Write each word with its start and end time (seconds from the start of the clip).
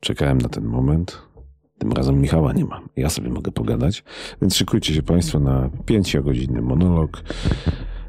Czekałem 0.00 0.38
na 0.38 0.48
ten 0.48 0.64
moment. 0.64 1.22
Tym 1.78 1.92
razem 1.92 2.20
Michała 2.20 2.52
nie 2.52 2.64
ma. 2.64 2.80
Ja 2.96 3.08
sobie 3.08 3.30
mogę 3.30 3.52
pogadać. 3.52 4.04
Więc 4.42 4.56
szykujcie 4.56 4.94
się 4.94 5.02
Państwo 5.02 5.40
na 5.40 5.70
pięciogodzinny 5.86 6.62
monolog. 6.62 7.22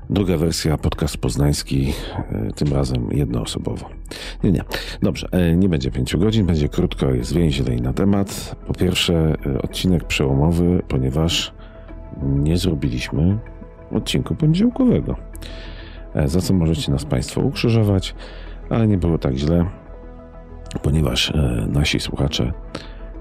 Druga 0.10 0.38
wersja, 0.38 0.78
podcast 0.78 1.18
poznański, 1.18 1.94
e, 2.32 2.52
tym 2.56 2.74
razem 2.74 3.12
jednoosobowo. 3.12 3.90
Nie, 4.44 4.52
nie. 4.52 4.64
Dobrze, 5.02 5.28
e, 5.32 5.56
nie 5.56 5.70
będzie 5.70 5.92
pięciu 5.92 6.20
godzin, 6.20 6.46
będzie 6.46 6.70
krótko 6.70 7.14
i 7.14 7.24
zwięźlej 7.24 7.82
na 7.82 7.94
temat. 7.94 8.56
Po 8.68 8.74
pierwsze, 8.74 9.36
e, 9.46 9.62
odcinek 9.62 10.04
przełomowy, 10.04 10.84
ponieważ 10.88 11.54
nie 12.24 12.58
zrobiliśmy 12.58 13.40
odcinku 13.92 14.36
poniedziałkowego. 14.36 15.16
Za 16.26 16.42
co 16.42 16.54
możecie 16.54 16.92
nas 16.92 17.06
Państwo 17.06 17.42
ukrzyżować, 17.42 18.16
ale 18.70 18.88
nie 18.88 18.98
było 18.98 19.18
tak 19.18 19.36
źle, 19.36 19.66
ponieważ 20.84 21.34
nasi 21.68 22.00
słuchacze 22.00 22.52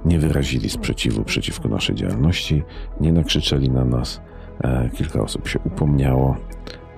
nie 0.05 0.19
wyrazili 0.19 0.71
sprzeciwu 0.71 1.25
przeciwko 1.25 1.69
naszej 1.69 1.97
działalności, 1.97 2.63
nie 3.01 3.13
nakrzyczeli 3.13 3.71
na 3.71 3.85
nas. 3.85 4.21
Kilka 4.97 5.23
osób 5.23 5.49
się 5.49 5.59
upomniało 5.65 6.37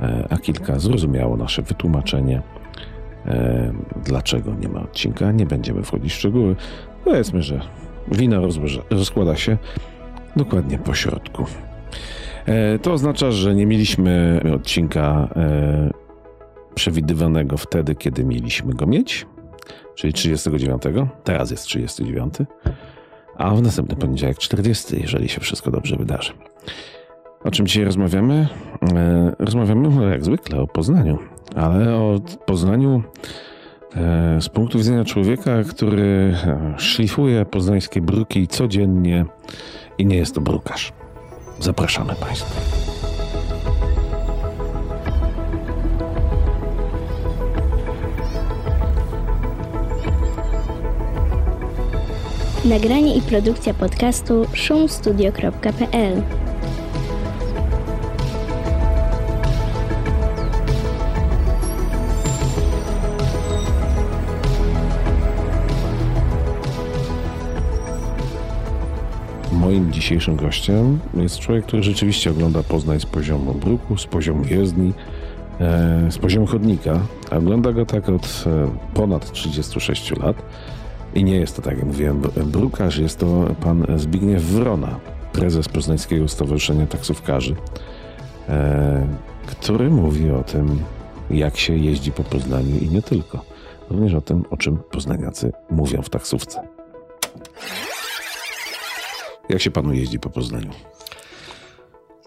E, 0.03 0.27
a 0.31 0.37
kilka 0.39 0.79
zrozumiało 0.79 1.37
nasze 1.37 1.63
wytłumaczenie, 1.63 2.43
e, 3.27 3.73
dlaczego 4.05 4.55
nie 4.55 4.69
ma 4.69 4.83
odcinka. 4.83 5.33
Nie 5.33 5.47
będziemy 5.47 5.83
wchodzić 5.83 6.13
w 6.13 6.17
szczegóły. 6.17 6.57
Powiedzmy, 7.05 7.43
że 7.43 7.61
wina 8.13 8.41
rozkłada 8.91 9.37
się 9.37 9.59
dokładnie 10.37 10.79
po 10.79 10.95
środku. 10.95 11.45
E, 12.47 12.79
to 12.79 12.93
oznacza, 12.93 13.31
że 13.31 13.55
nie 13.55 13.67
mieliśmy 13.67 14.41
odcinka 14.55 15.29
przewidywanego 16.75 17.57
wtedy, 17.57 17.95
kiedy 17.95 18.25
mieliśmy 18.25 18.75
go 18.75 18.87
mieć, 18.87 19.27
czyli 19.95 20.13
39. 20.13 20.83
Teraz 21.25 21.51
jest 21.51 21.65
39. 21.65 22.35
A 23.37 23.55
w 23.55 23.63
następny 23.63 23.97
poniedziałek 23.97 24.39
40, 24.39 25.01
jeżeli 25.01 25.29
się 25.29 25.41
wszystko 25.41 25.71
dobrze 25.71 25.97
wydarzy. 25.97 26.33
O 27.45 27.51
czym 27.51 27.67
dzisiaj 27.67 27.85
rozmawiamy? 27.85 28.49
E, 28.95 29.33
rozmawiamy 29.39 29.89
no, 29.89 30.09
jak 30.09 30.25
zwykle 30.25 30.61
o 30.61 30.67
Poznaniu, 30.67 31.19
ale 31.57 31.95
o 31.95 32.21
Poznaniu 32.47 33.03
e, 33.97 34.41
z 34.41 34.49
punktu 34.49 34.79
widzenia 34.79 35.05
człowieka, 35.05 35.65
który 35.71 36.35
e, 36.47 36.75
szlifuje 36.79 37.45
poznańskie 37.45 38.01
bruki 38.01 38.49
codziennie 38.49 39.25
i 39.99 40.07
nie 40.07 40.17
jest 40.17 40.35
to 40.35 40.41
brukarz. 40.41 40.93
Zapraszamy 41.61 42.15
Państwa. 42.15 42.82
Nagranie 52.65 53.17
i 53.17 53.23
produkcja 53.23 53.75
podcastu 53.75 54.47
szumstudio.pl 54.53 56.23
moim 69.53 69.93
dzisiejszym 69.93 70.37
gościem 70.37 70.99
jest 71.15 71.39
człowiek, 71.39 71.67
który 71.67 71.83
rzeczywiście 71.83 72.31
ogląda 72.31 72.63
Poznań 72.63 73.01
z 73.01 73.07
poziomu 73.07 73.55
bruku, 73.55 73.97
z 73.97 74.07
poziomu 74.07 74.45
jezdni, 74.45 74.93
e, 75.61 76.07
z 76.11 76.19
poziomu 76.19 76.47
chodnika. 76.47 77.01
Ogląda 77.31 77.73
go 77.73 77.87
tak 77.87 78.09
od 78.09 78.45
e, 78.47 78.71
ponad 78.95 79.33
36 79.33 80.11
lat. 80.11 80.37
I 81.15 81.25
nie 81.25 81.37
jest 81.37 81.57
to, 81.57 81.63
tak 81.63 81.77
jak 81.77 81.87
mówiłem, 81.87 82.23
brukarz, 82.47 82.99
jest 82.99 83.19
to 83.19 83.55
pan 83.61 83.87
Zbigniew 83.97 84.43
Wrona, 84.43 85.01
prezes 85.33 85.69
Poznańskiego 85.69 86.29
Stowarzyszenia 86.29 86.87
Taksówkarzy, 86.87 87.57
e, 88.49 89.07
który 89.47 89.91
mówi 89.91 90.31
o 90.31 90.43
tym, 90.43 90.83
jak 91.31 91.57
się 91.57 91.77
jeździ 91.77 92.13
po 92.13 92.25
Poznaniu 92.25 92.79
i 92.79 92.89
nie 92.89 93.03
tylko. 93.03 93.45
Również 93.91 94.15
o 94.15 94.21
tym, 94.21 94.45
o 94.51 94.57
czym 94.57 94.79
poznaniacy 94.91 95.53
mówią 95.71 96.03
w 96.03 96.11
taksówce. 96.11 96.69
Jak 99.49 99.61
się 99.61 99.71
panu 99.71 99.93
jeździ 99.93 100.19
po 100.19 100.31
Poznaniu? 100.31 100.71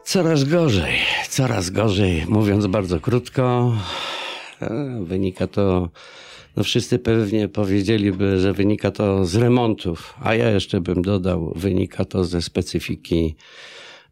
Coraz 0.03 0.43
gorzej, 0.43 0.93
coraz 1.29 1.69
gorzej. 1.69 2.25
Mówiąc 2.27 2.67
bardzo 2.67 2.99
krótko, 2.99 3.73
e, 4.61 4.99
wynika 5.03 5.47
to, 5.47 5.89
no 6.55 6.63
wszyscy 6.63 6.99
pewnie 6.99 7.47
powiedzieliby, 7.47 8.39
że 8.39 8.53
wynika 8.53 8.91
to 8.91 9.25
z 9.25 9.35
remontów, 9.35 10.13
a 10.21 10.35
ja 10.35 10.49
jeszcze 10.51 10.81
bym 10.81 11.01
dodał, 11.01 11.53
wynika 11.55 12.05
to 12.05 12.23
ze 12.25 12.41
specyfiki 12.41 13.35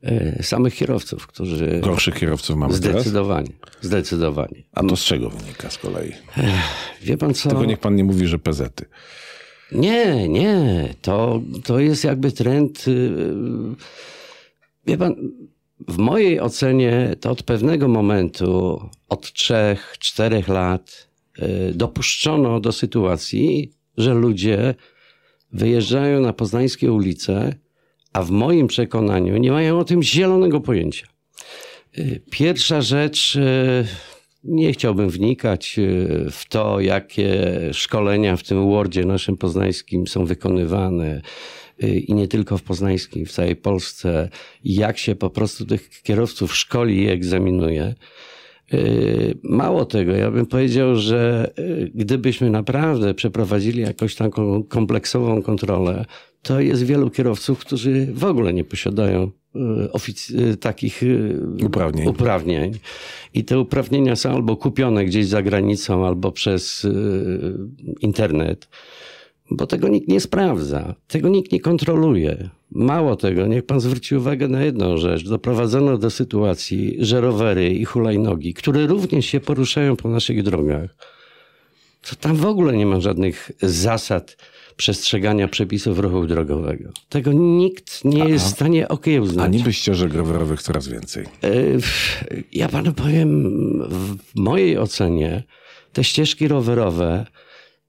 e, 0.01 0.43
samych 0.43 0.75
kierowców, 0.75 1.27
którzy... 1.27 1.79
Gorszych 1.83 2.15
kierowców 2.15 2.55
mamy 2.55 2.73
Zdecydowanie, 2.73 3.49
teraz? 3.65 3.77
zdecydowanie. 3.81 4.63
A 4.71 4.83
to 4.83 4.95
z 4.95 5.03
czego 5.03 5.29
wynika 5.29 5.69
z 5.69 5.77
kolei? 5.77 6.11
Wie 7.01 7.17
pan 7.17 7.33
co? 7.33 7.49
Tego 7.49 7.65
niech 7.65 7.79
pan 7.79 7.95
nie 7.95 8.03
mówi, 8.03 8.27
że 8.27 8.39
pezety. 8.39 8.85
Nie, 9.71 10.29
nie. 10.29 10.89
To, 11.01 11.41
to 11.63 11.79
jest 11.79 12.03
jakby 12.03 12.31
trend. 12.31 12.87
Y, 12.87 13.11
wie 14.87 14.97
pan, 14.97 15.15
w 15.87 15.97
mojej 15.97 16.39
ocenie 16.41 17.15
to 17.19 17.31
od 17.31 17.43
pewnego 17.43 17.87
momentu, 17.87 18.81
od 19.09 19.33
trzech, 19.33 19.95
czterech 19.99 20.47
lat, 20.47 21.12
dopuszczono 21.73 22.59
do 22.59 22.71
sytuacji, 22.71 23.71
że 23.97 24.13
ludzie 24.13 24.75
wyjeżdżają 25.51 26.21
na 26.21 26.33
poznańskie 26.33 26.91
ulice, 26.91 27.55
a 28.13 28.23
w 28.23 28.31
moim 28.31 28.67
przekonaniu 28.67 29.37
nie 29.37 29.51
mają 29.51 29.79
o 29.79 29.83
tym 29.83 30.03
zielonego 30.03 30.61
pojęcia. 30.61 31.07
Y, 31.97 32.21
pierwsza 32.31 32.81
rzecz 32.81 33.37
nie 34.43 34.73
chciałbym 34.73 35.09
wnikać 35.09 35.79
e, 35.79 35.81
w 36.31 36.45
to, 36.49 36.79
jakie 36.79 37.59
szkolenia 37.73 38.37
w 38.37 38.43
tym 38.43 38.69
Wordzie 38.69 39.05
naszym 39.05 39.37
poznańskim 39.37 40.07
są 40.07 40.25
wykonywane 40.25 41.21
e, 41.83 41.89
i 41.89 42.13
nie 42.13 42.27
tylko 42.27 42.57
w 42.57 42.63
poznańskim, 42.63 43.25
w 43.25 43.31
całej 43.31 43.55
Polsce, 43.55 44.29
jak 44.63 44.97
się 44.97 45.15
po 45.15 45.29
prostu 45.29 45.65
tych 45.65 45.89
kierowców 46.03 46.55
szkoli 46.55 47.03
i 47.03 47.09
egzaminuje. 47.09 47.95
E, 48.71 48.77
mało 49.43 49.85
tego, 49.85 50.11
ja 50.11 50.31
bym 50.31 50.45
powiedział, 50.45 50.95
że 50.95 51.51
gdybyśmy 51.95 52.49
naprawdę 52.49 53.13
przeprowadzili 53.13 53.81
jakąś 53.81 54.15
taką 54.15 54.63
kompleksową 54.63 55.41
kontrolę, 55.41 56.05
to 56.41 56.59
jest 56.59 56.83
wielu 56.83 57.09
kierowców, 57.09 57.59
którzy 57.59 58.07
w 58.13 58.23
ogóle 58.23 58.53
nie 58.53 58.63
posiadają 58.63 59.31
ofic- 59.93 60.57
takich 60.57 61.01
uprawnień. 61.65 62.07
uprawnień. 62.07 62.71
I 63.33 63.43
te 63.43 63.59
uprawnienia 63.59 64.15
są 64.15 64.31
albo 64.31 64.57
kupione 64.57 65.05
gdzieś 65.05 65.25
za 65.27 65.41
granicą, 65.41 66.05
albo 66.07 66.31
przez 66.31 66.87
internet, 67.99 68.67
bo 69.51 69.67
tego 69.67 69.87
nikt 69.87 70.07
nie 70.07 70.19
sprawdza, 70.19 70.95
tego 71.07 71.29
nikt 71.29 71.51
nie 71.51 71.59
kontroluje. 71.59 72.49
Mało 72.71 73.15
tego, 73.15 73.47
niech 73.47 73.65
pan 73.65 73.79
zwróci 73.79 74.15
uwagę 74.15 74.47
na 74.47 74.63
jedną 74.63 74.97
rzecz. 74.97 75.29
Doprowadzono 75.29 75.97
do 75.97 76.09
sytuacji, 76.09 76.97
że 76.99 77.21
rowery 77.21 77.69
i 77.69 77.85
hulajnogi, 77.85 78.53
które 78.53 78.87
również 78.87 79.25
się 79.25 79.39
poruszają 79.39 79.95
po 79.95 80.09
naszych 80.09 80.43
drogach, 80.43 80.95
to 82.09 82.15
tam 82.15 82.35
w 82.35 82.45
ogóle 82.45 82.77
nie 82.77 82.85
ma 82.85 82.99
żadnych 82.99 83.51
zasad 83.61 84.37
przestrzegania 84.75 85.47
przepisów 85.47 85.99
ruchu 85.99 86.25
drogowego. 86.27 86.89
Tego 87.09 87.33
nikt 87.33 88.05
nie 88.05 88.29
jest 88.29 88.45
w 88.45 88.49
stanie 88.49 88.87
okiełznać. 88.87 89.45
A 89.45 89.47
niby 89.47 89.73
ścieżek 89.73 90.13
rowerowych 90.13 90.61
coraz 90.61 90.87
więcej. 90.87 91.25
E, 91.43 91.51
ja 92.53 92.69
panu 92.69 92.93
powiem, 92.93 93.43
w 93.89 94.17
mojej 94.35 94.77
ocenie 94.77 95.43
te 95.93 96.03
ścieżki 96.03 96.47
rowerowe 96.47 97.25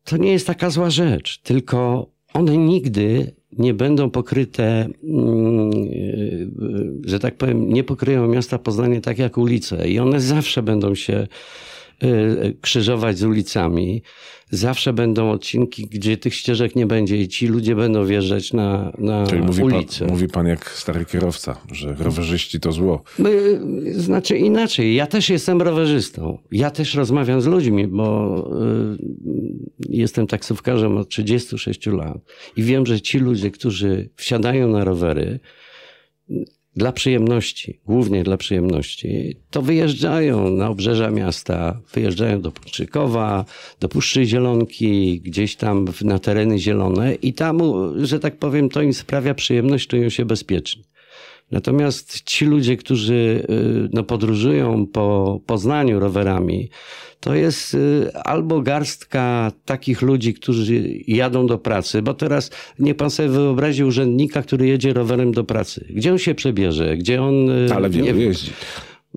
to 0.04 0.16
nie 0.16 0.32
jest 0.32 0.46
taka 0.46 0.70
zła 0.70 0.90
rzecz, 0.90 1.38
tylko 1.38 2.06
one 2.34 2.56
nigdy 2.56 3.34
nie 3.58 3.74
będą 3.74 4.10
pokryte, 4.10 4.88
mm, 5.04 5.70
e, 5.72 7.08
że 7.08 7.18
tak 7.18 7.36
powiem, 7.36 7.72
nie 7.72 7.84
pokryją 7.84 8.28
miasta 8.28 8.58
Poznanie 8.58 9.00
tak 9.00 9.18
jak 9.18 9.38
ulice 9.38 9.88
i 9.88 9.98
one 9.98 10.20
zawsze 10.20 10.62
będą 10.62 10.94
się 10.94 11.26
krzyżować 12.60 13.18
z 13.18 13.24
ulicami. 13.24 14.02
Zawsze 14.50 14.92
będą 14.92 15.30
odcinki, 15.30 15.86
gdzie 15.86 16.16
tych 16.16 16.34
ścieżek 16.34 16.76
nie 16.76 16.86
będzie 16.86 17.16
i 17.16 17.28
ci 17.28 17.46
ludzie 17.46 17.76
będą 17.76 18.06
wjeżdżać 18.06 18.52
na, 18.52 18.92
na 18.98 19.26
Czyli 19.26 19.42
mówi 19.42 19.62
ulicę. 19.62 20.04
Pan, 20.04 20.08
mówi 20.08 20.28
pan 20.28 20.46
jak 20.46 20.70
stary 20.70 21.04
kierowca, 21.04 21.60
że 21.72 21.94
rowerzyści 21.94 22.60
to 22.60 22.72
zło. 22.72 23.02
Znaczy 23.92 24.38
inaczej, 24.38 24.94
ja 24.94 25.06
też 25.06 25.30
jestem 25.30 25.62
rowerzystą. 25.62 26.38
Ja 26.52 26.70
też 26.70 26.94
rozmawiam 26.94 27.40
z 27.40 27.46
ludźmi, 27.46 27.86
bo 27.86 28.36
y, 28.98 29.86
jestem 29.88 30.26
taksówkarzem 30.26 30.96
od 30.96 31.08
36 31.08 31.86
lat 31.86 32.18
i 32.56 32.62
wiem, 32.62 32.86
że 32.86 33.00
ci 33.00 33.18
ludzie, 33.18 33.50
którzy 33.50 34.10
wsiadają 34.16 34.68
na 34.68 34.84
rowery, 34.84 35.40
dla 36.76 36.92
przyjemności, 36.92 37.78
głównie 37.86 38.24
dla 38.24 38.36
przyjemności, 38.36 39.36
to 39.50 39.62
wyjeżdżają 39.62 40.50
na 40.50 40.68
obrzeża 40.68 41.10
miasta, 41.10 41.80
wyjeżdżają 41.94 42.40
do 42.40 42.52
Puszczykowa, 42.52 43.44
do 43.80 43.88
Puszczy 43.88 44.24
Zielonki, 44.24 45.20
gdzieś 45.20 45.56
tam 45.56 45.84
na 46.04 46.18
tereny 46.18 46.58
zielone 46.58 47.14
i 47.14 47.32
tam, 47.32 47.60
że 48.04 48.20
tak 48.20 48.36
powiem, 48.36 48.68
to 48.68 48.82
im 48.82 48.94
sprawia 48.94 49.34
przyjemność, 49.34 49.86
czują 49.86 50.08
się 50.08 50.24
bezpiecznie. 50.24 50.82
Natomiast 51.50 52.20
ci 52.24 52.44
ludzie, 52.44 52.76
którzy 52.76 53.46
y, 53.50 53.88
no, 53.92 54.04
podróżują 54.04 54.86
po 54.86 55.40
Poznaniu 55.46 56.00
rowerami, 56.00 56.70
to 57.20 57.34
jest 57.34 57.74
y, 57.74 58.10
albo 58.24 58.60
garstka 58.60 59.52
takich 59.64 60.02
ludzi, 60.02 60.34
którzy 60.34 60.82
jadą 61.06 61.46
do 61.46 61.58
pracy, 61.58 62.02
bo 62.02 62.14
teraz 62.14 62.50
nie 62.78 62.94
pan 62.94 63.10
sobie 63.10 63.28
wyobrazi 63.28 63.84
urzędnika, 63.84 64.42
który 64.42 64.66
jedzie 64.66 64.92
rowerem 64.92 65.32
do 65.32 65.44
pracy. 65.44 65.86
Gdzie 65.90 66.12
on 66.12 66.18
się 66.18 66.34
przebierze? 66.34 66.96
Gdzie 66.96 67.22
on... 67.22 67.50
Y, 67.50 67.74
Ale 67.74 67.90
wielu 67.90 68.20
jeździ. 68.20 68.50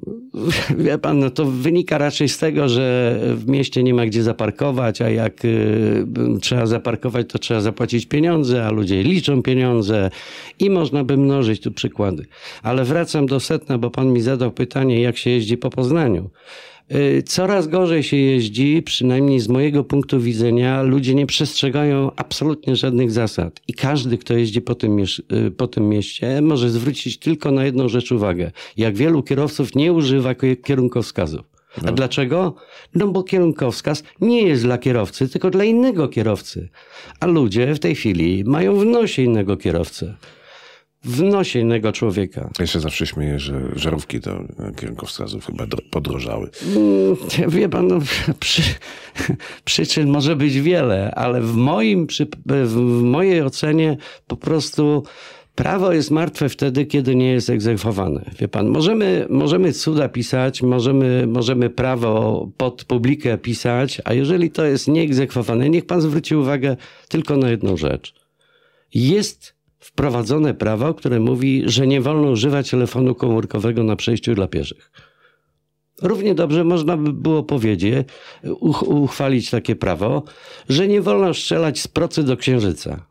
Wie 0.77 0.97
pan, 0.97 1.19
no 1.19 1.29
to 1.29 1.45
wynika 1.45 1.97
raczej 1.97 2.29
z 2.29 2.37
tego, 2.37 2.69
że 2.69 3.19
w 3.35 3.47
mieście 3.47 3.83
nie 3.83 3.93
ma 3.93 4.05
gdzie 4.05 4.23
zaparkować, 4.23 5.01
a 5.01 5.09
jak 5.09 5.45
y, 5.45 6.05
trzeba 6.41 6.65
zaparkować, 6.65 7.29
to 7.29 7.39
trzeba 7.39 7.61
zapłacić 7.61 8.05
pieniądze, 8.05 8.65
a 8.65 8.71
ludzie 8.71 9.03
liczą 9.03 9.41
pieniądze 9.41 10.09
i 10.59 10.69
można 10.69 11.03
by 11.03 11.17
mnożyć 11.17 11.61
tu 11.61 11.71
przykłady. 11.71 12.25
Ale 12.63 12.83
wracam 12.83 13.25
do 13.25 13.39
setna, 13.39 13.77
bo 13.77 13.89
pan 13.91 14.13
mi 14.13 14.21
zadał 14.21 14.51
pytanie, 14.51 15.01
jak 15.01 15.17
się 15.17 15.29
jeździ 15.29 15.57
po 15.57 15.69
Poznaniu. 15.69 16.29
Y, 16.95 17.23
coraz 17.23 17.67
gorzej 17.67 18.03
się 18.03 18.17
jeździ, 18.17 18.81
przynajmniej 18.81 19.39
z 19.39 19.47
mojego 19.47 19.83
punktu 19.83 20.19
widzenia. 20.19 20.81
Ludzie 20.81 21.15
nie 21.15 21.25
przestrzegają 21.25 22.11
absolutnie 22.15 22.75
żadnych 22.75 23.11
zasad. 23.11 23.61
I 23.67 23.73
każdy, 23.73 24.17
kto 24.17 24.33
jeździ 24.33 24.61
po 24.61 24.75
tym, 24.75 24.99
y, 24.99 25.51
po 25.51 25.67
tym 25.67 25.89
mieście, 25.89 26.41
może 26.41 26.69
zwrócić 26.69 27.17
tylko 27.17 27.51
na 27.51 27.65
jedną 27.65 27.89
rzecz 27.89 28.11
uwagę. 28.11 28.51
Jak 28.77 28.95
wielu 28.95 29.23
kierowców 29.23 29.75
nie 29.75 29.93
używa 29.93 30.35
kierunkowskazów. 30.63 31.41
A 31.81 31.85
no. 31.85 31.91
dlaczego? 31.91 32.55
No 32.95 33.07
bo 33.07 33.23
kierunkowskaz 33.23 34.03
nie 34.21 34.41
jest 34.41 34.63
dla 34.63 34.77
kierowcy, 34.77 35.29
tylko 35.29 35.49
dla 35.49 35.63
innego 35.63 36.07
kierowcy. 36.07 36.69
A 37.19 37.25
ludzie 37.25 37.75
w 37.75 37.79
tej 37.79 37.95
chwili 37.95 38.43
mają 38.43 38.75
w 38.75 38.85
nosie 38.85 39.21
innego 39.21 39.57
kierowcę 39.57 40.15
w 41.03 41.21
nosie 41.21 41.59
innego 41.59 41.91
człowieka. 41.91 42.49
Ja 42.59 42.67
się 42.67 42.79
zawsze 42.79 43.07
śmieję, 43.07 43.39
że 43.39 43.61
żarówki 43.75 44.19
do 44.19 44.43
kierunkowskazów 44.79 45.45
chyba 45.45 45.65
podrożały. 45.91 46.49
Mm, 46.75 47.49
wie 47.49 47.69
pan, 47.69 47.87
no, 47.87 47.99
przy, 48.39 48.61
przyczyn 49.65 50.09
może 50.09 50.35
być 50.35 50.61
wiele, 50.61 51.11
ale 51.15 51.41
w, 51.41 51.55
moim, 51.55 52.07
w 52.45 52.81
mojej 53.01 53.41
ocenie 53.41 53.97
po 54.27 54.37
prostu 54.37 55.03
prawo 55.55 55.93
jest 55.93 56.11
martwe 56.11 56.49
wtedy, 56.49 56.85
kiedy 56.85 57.15
nie 57.15 57.31
jest 57.31 57.49
egzekwowane. 57.49 58.31
Wie 58.39 58.47
pan, 58.47 58.67
możemy, 58.67 59.25
możemy 59.29 59.73
cuda 59.73 60.09
pisać, 60.09 60.61
możemy, 60.61 61.27
możemy 61.27 61.69
prawo 61.69 62.47
pod 62.57 62.83
publikę 62.83 63.37
pisać, 63.37 64.01
a 64.05 64.13
jeżeli 64.13 64.51
to 64.51 64.65
jest 64.65 64.87
nieegzekwowane, 64.87 65.69
niech 65.69 65.85
pan 65.85 66.01
zwróci 66.01 66.35
uwagę 66.35 66.77
tylko 67.09 67.37
na 67.37 67.49
jedną 67.49 67.77
rzecz. 67.77 68.13
Jest 68.93 69.56
wprowadzone 69.87 70.53
prawo, 70.53 70.93
które 70.93 71.19
mówi, 71.19 71.63
że 71.65 71.87
nie 71.87 72.01
wolno 72.01 72.31
używać 72.31 72.69
telefonu 72.69 73.15
komórkowego 73.15 73.83
na 73.83 73.95
przejściu 73.95 74.35
dla 74.35 74.47
pieszych. 74.47 74.91
Równie 76.01 76.35
dobrze 76.35 76.63
można 76.63 76.97
by 76.97 77.13
było 77.13 77.43
powiedzieć, 77.43 78.07
uchwalić 78.85 79.49
takie 79.49 79.75
prawo, 79.75 80.23
że 80.69 80.87
nie 80.87 81.01
wolno 81.01 81.33
strzelać 81.33 81.79
z 81.79 81.87
procy 81.87 82.23
do 82.23 82.37
księżyca. 82.37 83.05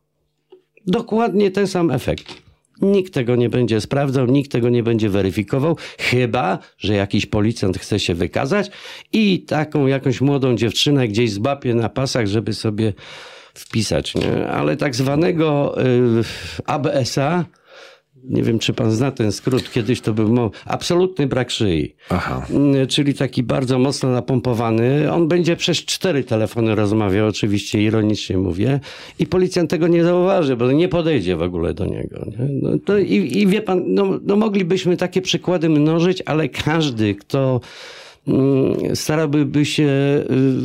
Dokładnie 0.87 1.51
ten 1.51 1.67
sam 1.67 1.91
efekt. 1.91 2.35
Nikt 2.83 3.15
tego 3.15 3.37
nie 3.37 3.49
będzie 3.49 3.81
sprawdzał, 3.81 4.27
nikt 4.27 4.53
tego 4.53 4.69
nie 4.69 4.83
będzie 4.83 5.09
weryfikował, 5.09 5.77
chyba, 5.99 6.59
że 6.79 6.95
jakiś 6.95 7.27
policjant 7.27 7.79
chce 7.79 8.01
się 8.01 8.15
wykazać 8.15 8.71
i 9.13 9.41
taką 9.43 9.87
jakąś 9.87 10.21
młodą 10.21 10.57
dziewczynę 10.57 11.09
gdzieś 11.09 11.31
zbapie 11.31 11.75
na 11.75 11.89
pasach, 11.89 12.27
żeby 12.27 12.55
sobie 12.55 12.93
wpisać, 13.59 14.15
nie? 14.15 14.49
ale 14.49 14.77
tak 14.77 14.95
zwanego 14.95 15.77
y, 15.83 16.25
ABS-a, 16.67 17.45
nie 18.29 18.43
wiem, 18.43 18.59
czy 18.59 18.73
pan 18.73 18.91
zna 18.91 19.11
ten 19.11 19.33
skrót, 19.33 19.73
kiedyś 19.73 20.01
to 20.01 20.13
był 20.13 20.51
absolutny 20.65 21.27
brak 21.27 21.51
szyi. 21.51 21.95
Aha. 22.11 22.47
Y, 22.83 22.87
czyli 22.87 23.15
taki 23.15 23.43
bardzo 23.43 23.79
mocno 23.79 24.11
napompowany. 24.11 25.13
On 25.13 25.29
będzie 25.29 25.57
przez 25.57 25.79
cztery 25.79 26.25
telefony 26.25 26.75
rozmawiał, 26.75 27.29
oczywiście 27.29 27.83
ironicznie 27.83 28.39
mówię, 28.39 28.81
i 29.19 29.27
policjant 29.27 29.71
tego 29.71 29.89
nie 29.89 30.05
zauważy, 30.05 30.57
bo 30.57 30.73
nie 30.73 30.89
podejdzie 30.89 31.37
w 31.37 31.43
ogóle 31.43 31.75
do 31.75 31.87
niego. 31.87 32.27
No, 32.89 32.99
i, 32.99 33.39
I 33.39 33.47
wie 33.47 33.63
pan, 33.63 33.83
no, 33.87 34.19
no 34.23 34.37
moglibyśmy 34.37 34.97
takie 34.97 35.23
przykłady 35.23 35.69
mnożyć, 35.69 36.23
ale 36.27 36.49
każdy, 36.49 37.15
kto 37.15 37.61
starałby 38.95 39.65
się 39.65 39.85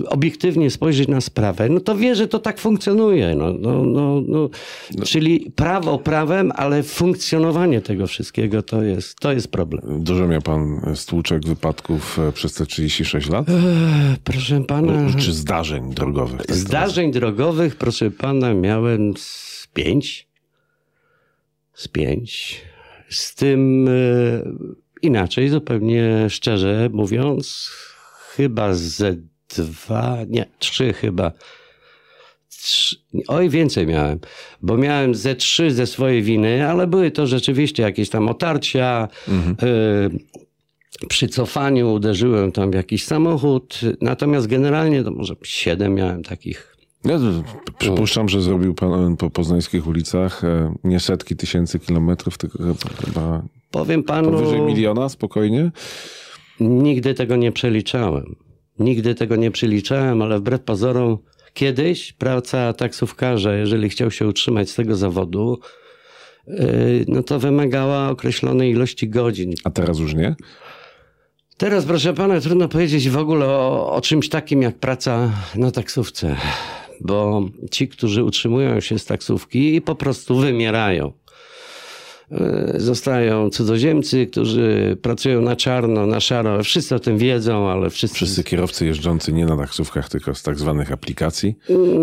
y, 0.03 0.09
obiektywnie 0.09 0.69
spojrzeć 0.69 1.07
na 1.07 1.21
sprawę, 1.21 1.69
no 1.69 1.79
to 1.79 1.95
wie, 1.95 2.15
że 2.15 2.27
to 2.27 2.39
tak 2.39 2.59
funkcjonuje. 2.59 3.35
No, 3.35 3.53
no, 3.59 3.83
no, 3.83 4.21
no. 4.27 4.49
no. 4.97 5.05
Czyli 5.05 5.51
prawo 5.55 5.99
prawem, 5.99 6.51
ale 6.55 6.83
funkcjonowanie 6.83 7.81
tego 7.81 8.07
wszystkiego 8.07 8.61
to 8.61 8.83
jest, 8.83 9.19
to 9.19 9.33
jest 9.33 9.51
problem. 9.51 10.03
Dużo 10.03 10.27
miał 10.27 10.41
pan 10.41 10.81
stłuczek, 10.95 11.45
wypadków 11.45 12.19
e, 12.19 12.31
przez 12.31 12.53
te 12.53 12.65
36 12.65 13.29
lat? 13.29 13.45
proszę 14.23 14.63
pana... 14.63 14.93
Czy 15.17 15.33
zdarzeń 15.33 15.93
drogowych? 15.93 16.45
Tak 16.45 16.55
zdarzeń 16.55 17.11
drogowych, 17.11 17.75
proszę 17.75 18.11
pana, 18.11 18.53
miałem 18.53 19.13
z 19.17 19.67
pięć. 19.73 20.27
Z 21.73 21.87
pięć. 21.87 22.61
Z 23.09 23.35
tym 23.35 23.87
e, 23.87 23.91
Inaczej, 25.01 25.49
zupełnie 25.49 26.29
szczerze 26.29 26.89
mówiąc, 26.93 27.71
chyba 28.35 28.73
ze 28.73 29.15
dwa, 29.55 30.17
nie, 30.27 30.45
trzy 30.59 30.93
chyba. 30.93 31.31
Trzy, 32.49 32.95
oj, 33.27 33.49
więcej 33.49 33.87
miałem, 33.87 34.19
bo 34.61 34.77
miałem 34.77 35.15
ze 35.15 35.35
trzy 35.35 35.71
ze 35.71 35.87
swojej 35.87 36.21
winy, 36.21 36.69
ale 36.69 36.87
były 36.87 37.11
to 37.11 37.27
rzeczywiście 37.27 37.83
jakieś 37.83 38.09
tam 38.09 38.29
otarcia. 38.29 39.07
Mhm. 39.27 39.69
Y, 39.69 41.07
przy 41.07 41.27
cofaniu 41.27 41.93
uderzyłem 41.93 42.51
tam 42.51 42.71
w 42.71 42.73
jakiś 42.73 43.05
samochód, 43.05 43.79
natomiast 44.01 44.47
generalnie 44.47 45.03
to 45.03 45.11
może 45.11 45.35
siedem 45.43 45.93
miałem 45.95 46.23
takich 46.23 46.71
ja 47.05 47.19
przypuszczam, 47.77 48.29
że 48.29 48.41
zrobił 48.41 48.73
pan 48.73 49.17
po 49.17 49.29
poznańskich 49.29 49.87
ulicach 49.87 50.43
e, 50.43 50.75
nie 50.83 50.99
setki 50.99 51.35
tysięcy 51.35 51.79
kilometrów, 51.79 52.37
tylko 52.37 52.59
chyba 53.05 53.43
Powiem 53.71 54.03
panu. 54.03 54.31
Powyżej 54.31 54.61
miliona 54.61 55.09
spokojnie? 55.09 55.71
Nigdy 56.59 57.13
tego 57.13 57.35
nie 57.35 57.51
przeliczałem. 57.51 58.35
Nigdy 58.79 59.15
tego 59.15 59.35
nie 59.35 59.51
przeliczałem, 59.51 60.21
ale 60.21 60.39
wbrew 60.39 60.61
pozorom 60.61 61.17
kiedyś 61.53 62.13
praca 62.13 62.73
taksówkarza, 62.73 63.53
jeżeli 63.53 63.89
chciał 63.89 64.11
się 64.11 64.27
utrzymać 64.27 64.69
z 64.69 64.75
tego 64.75 64.95
zawodu, 64.95 65.59
y, 66.47 67.05
no 67.07 67.23
to 67.23 67.39
wymagała 67.39 68.09
określonej 68.09 68.71
ilości 68.71 69.09
godzin. 69.09 69.53
A 69.63 69.69
teraz 69.69 69.99
już 69.99 70.13
nie? 70.13 70.35
Teraz, 71.57 71.85
proszę 71.85 72.13
pana, 72.13 72.41
trudno 72.41 72.67
powiedzieć 72.67 73.09
w 73.09 73.17
ogóle 73.17 73.45
o, 73.45 73.91
o 73.93 74.01
czymś 74.01 74.29
takim 74.29 74.61
jak 74.61 74.75
praca 74.75 75.31
na 75.55 75.71
taksówce, 75.71 76.35
bo 77.01 77.45
ci, 77.71 77.87
którzy 77.87 78.23
utrzymują 78.23 78.79
się 78.79 78.99
z 78.99 79.05
taksówki, 79.05 79.81
po 79.81 79.95
prostu 79.95 80.35
wymierają. 80.35 81.13
E, 82.31 82.73
zostają 82.79 83.49
cudzoziemcy, 83.49 84.27
którzy 84.27 84.97
pracują 85.01 85.41
na 85.41 85.55
czarno, 85.55 86.05
na 86.05 86.19
szaro. 86.19 86.63
Wszyscy 86.63 86.95
o 86.95 86.99
tym 86.99 87.17
wiedzą, 87.17 87.69
ale 87.69 87.89
wszyscy... 87.89 88.15
Wszyscy 88.15 88.43
kierowcy 88.43 88.85
jeżdżący 88.85 89.33
nie 89.33 89.45
na 89.45 89.57
taksówkach, 89.57 90.09
tylko 90.09 90.35
z 90.35 90.43
tak 90.43 90.59
zwanych 90.59 90.91
aplikacji. 90.91 91.55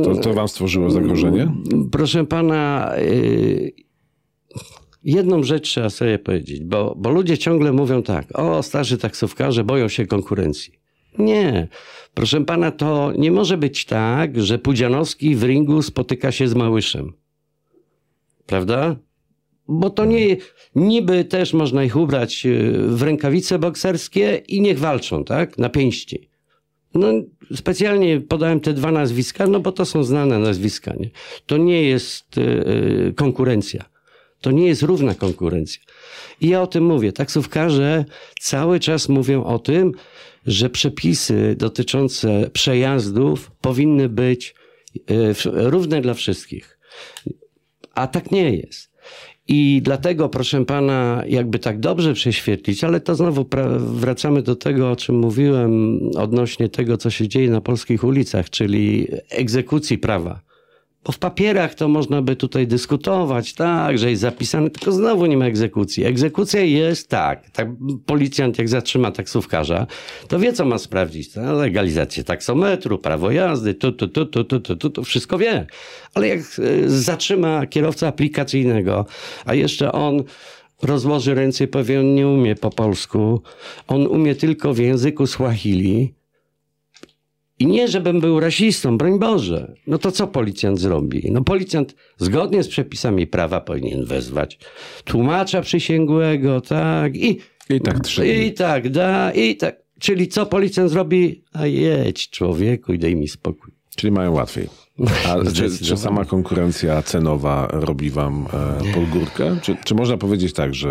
To, 0.04 0.14
to 0.16 0.34
wam 0.34 0.48
stworzyło 0.48 0.90
zagrożenie? 0.90 1.52
Proszę 1.92 2.26
pana, 2.26 2.92
e, 2.96 3.02
jedną 5.04 5.42
rzecz 5.42 5.68
trzeba 5.68 5.90
sobie 5.90 6.18
powiedzieć, 6.18 6.60
bo, 6.64 6.94
bo 6.98 7.10
ludzie 7.10 7.38
ciągle 7.38 7.72
mówią 7.72 8.02
tak, 8.02 8.38
o 8.38 8.62
starzy 8.62 8.98
taksówkarze 8.98 9.64
boją 9.64 9.88
się 9.88 10.06
konkurencji. 10.06 10.72
Nie. 11.18 11.68
Proszę 12.14 12.44
pana, 12.44 12.70
to 12.70 13.12
nie 13.18 13.30
może 13.30 13.56
być 13.56 13.84
tak, 13.84 14.40
że 14.40 14.58
Pudzianowski 14.58 15.36
w 15.36 15.42
ringu 15.42 15.82
spotyka 15.82 16.32
się 16.32 16.48
z 16.48 16.54
Małyszem. 16.54 17.12
Prawda? 18.46 18.96
Bo 19.68 19.90
to 19.90 20.04
nie, 20.04 20.36
niby 20.74 21.24
też 21.24 21.52
można 21.52 21.84
ich 21.84 21.96
ubrać 21.96 22.46
e, 22.46 22.50
w 22.72 23.02
rękawice 23.02 23.58
bokserskie 23.58 24.42
i 24.48 24.60
niech 24.60 24.78
walczą, 24.78 25.24
tak? 25.24 25.58
Na 25.58 25.68
pięści. 25.68 26.28
No, 26.94 27.08
specjalnie 27.54 28.20
podałem 28.20 28.60
te 28.60 28.72
dwa 28.72 28.92
nazwiska, 28.92 29.46
no 29.46 29.60
bo 29.60 29.72
to 29.72 29.84
są 29.84 30.04
znane 30.04 30.38
nazwiska. 30.38 30.94
Nie? 31.00 31.10
To 31.46 31.56
nie 31.56 31.82
jest 31.82 32.36
yy, 32.36 33.12
konkurencja. 33.16 33.84
To 34.40 34.50
nie 34.50 34.66
jest 34.66 34.82
równa 34.82 35.14
konkurencja. 35.14 35.82
I 36.40 36.48
ja 36.48 36.62
o 36.62 36.66
tym 36.66 36.84
mówię. 36.84 37.12
Taksówkarze 37.12 38.04
cały 38.40 38.80
czas 38.80 39.08
mówią 39.08 39.44
o 39.44 39.58
tym, 39.58 39.92
że 40.46 40.70
przepisy 40.70 41.54
dotyczące 41.58 42.50
przejazdów 42.52 43.50
powinny 43.60 44.08
być 44.08 44.54
yy, 44.94 45.34
równe 45.44 46.00
dla 46.00 46.14
wszystkich. 46.14 46.78
A 47.94 48.06
tak 48.06 48.30
nie 48.30 48.56
jest. 48.56 48.87
I 49.48 49.80
dlatego, 49.84 50.28
proszę 50.28 50.64
pana, 50.64 51.22
jakby 51.28 51.58
tak 51.58 51.80
dobrze 51.80 52.14
prześwietlić, 52.14 52.84
ale 52.84 53.00
to 53.00 53.14
znowu 53.14 53.46
wracamy 53.78 54.42
do 54.42 54.56
tego, 54.56 54.90
o 54.90 54.96
czym 54.96 55.18
mówiłem 55.18 56.00
odnośnie 56.16 56.68
tego, 56.68 56.96
co 56.96 57.10
się 57.10 57.28
dzieje 57.28 57.50
na 57.50 57.60
polskich 57.60 58.04
ulicach, 58.04 58.50
czyli 58.50 59.08
egzekucji 59.30 59.98
prawa. 59.98 60.47
Bo 61.04 61.12
w 61.12 61.18
papierach 61.18 61.74
to 61.74 61.88
można 61.88 62.22
by 62.22 62.36
tutaj 62.36 62.66
dyskutować, 62.66 63.52
tak, 63.52 63.98
że 63.98 64.10
jest 64.10 64.22
zapisane, 64.22 64.70
tylko 64.70 64.92
znowu 64.92 65.26
nie 65.26 65.36
ma 65.36 65.46
egzekucji. 65.46 66.04
Egzekucja 66.04 66.60
jest 66.60 67.08
tak, 67.08 67.50
tak 67.50 67.68
policjant 68.06 68.58
jak 68.58 68.68
zatrzyma 68.68 69.10
taksówkarza, 69.10 69.86
to 70.28 70.38
wie 70.38 70.52
co 70.52 70.64
ma 70.64 70.78
sprawdzić. 70.78 71.32
To 71.32 71.52
legalizację 71.52 72.24
taksometru, 72.24 72.98
prawo 72.98 73.30
jazdy, 73.30 73.74
tu, 73.74 73.92
tu, 73.92 74.08
tu, 74.08 74.26
tu, 74.26 74.44
tu, 74.44 74.60
tu, 74.60 74.76
tu, 74.76 74.90
tu 74.90 75.04
wszystko 75.04 75.38
wie. 75.38 75.66
Ale 76.14 76.28
jak 76.28 76.38
e, 76.38 76.42
zatrzyma 76.88 77.66
kierowcę 77.66 78.06
aplikacyjnego, 78.06 79.06
a 79.44 79.54
jeszcze 79.54 79.92
on 79.92 80.22
rozłoży 80.82 81.34
ręce 81.34 81.64
i 81.64 81.68
powie, 81.68 82.00
on 82.00 82.14
nie 82.14 82.28
umie 82.28 82.56
po 82.56 82.70
polsku, 82.70 83.42
on 83.88 84.06
umie 84.06 84.34
tylko 84.34 84.74
w 84.74 84.78
języku 84.78 85.26
Swahili, 85.26 86.14
i 87.58 87.66
nie, 87.66 87.88
żebym 87.88 88.20
był 88.20 88.40
rasistą, 88.40 88.98
broń 88.98 89.18
Boże. 89.18 89.74
No 89.86 89.98
to 89.98 90.12
co 90.12 90.26
policjant 90.26 90.80
zrobi? 90.80 91.28
No 91.32 91.44
policjant 91.44 91.94
zgodnie 92.18 92.62
z 92.62 92.68
przepisami 92.68 93.26
prawa 93.26 93.60
powinien 93.60 94.04
wezwać 94.04 94.58
tłumacza 95.04 95.60
przysięgłego, 95.60 96.60
tak, 96.60 97.16
i... 97.16 97.38
I 97.70 97.80
tak 97.80 98.00
trzeba. 98.00 98.28
I 98.28 98.52
tak 98.52 98.90
da, 98.90 99.32
i 99.32 99.56
tak. 99.56 99.76
Czyli 100.00 100.28
co 100.28 100.46
policjant 100.46 100.90
zrobi? 100.90 101.42
A 101.52 101.66
jedź 101.66 102.30
człowieku 102.30 102.92
i 102.92 102.98
daj 102.98 103.16
mi 103.16 103.28
spokój. 103.28 103.72
Czyli 103.96 104.10
mają 104.10 104.32
łatwiej. 104.32 104.68
A 105.26 105.36
czy, 105.54 105.78
czy, 105.78 105.96
sama 105.96 106.24
konkurencja 106.24 107.02
cenowa 107.02 107.68
robi 107.70 108.10
wam 108.10 108.46
e? 108.52 109.60
Czy, 109.62 109.76
czy 109.84 109.94
można 109.94 110.16
powiedzieć 110.16 110.52
tak, 110.52 110.74
że 110.74 110.90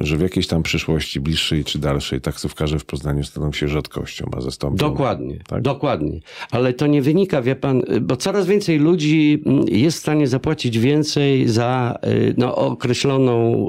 że 0.00 0.16
w 0.16 0.20
jakiejś 0.20 0.46
tam 0.46 0.62
przyszłości, 0.62 1.20
bliższej 1.20 1.64
czy 1.64 1.78
dalszej, 1.78 2.20
taksówkarze 2.20 2.78
w 2.78 2.84
Poznaniu 2.84 3.24
staną 3.24 3.52
się 3.52 3.68
rzadkością, 3.68 4.30
a 4.36 4.40
zastąpią. 4.40 4.76
Dokładnie, 4.76 5.38
tak? 5.46 5.62
dokładnie. 5.62 6.20
Ale 6.50 6.72
to 6.72 6.86
nie 6.86 7.02
wynika, 7.02 7.42
wie 7.42 7.56
pan, 7.56 7.82
bo 8.00 8.16
coraz 8.16 8.46
więcej 8.46 8.78
ludzi 8.78 9.42
mm, 9.46 9.64
jest 9.68 9.98
w 9.98 10.00
stanie 10.00 10.28
zapłacić 10.28 10.78
więcej 10.78 11.48
za 11.48 11.98
y, 12.06 12.34
no, 12.38 12.56
określoną, 12.56 13.68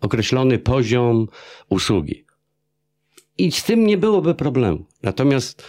określony 0.00 0.58
poziom 0.58 1.26
usługi. 1.68 2.24
I 3.38 3.52
z 3.52 3.64
tym 3.64 3.86
nie 3.86 3.98
byłoby 3.98 4.34
problemu. 4.34 4.84
Natomiast 5.02 5.64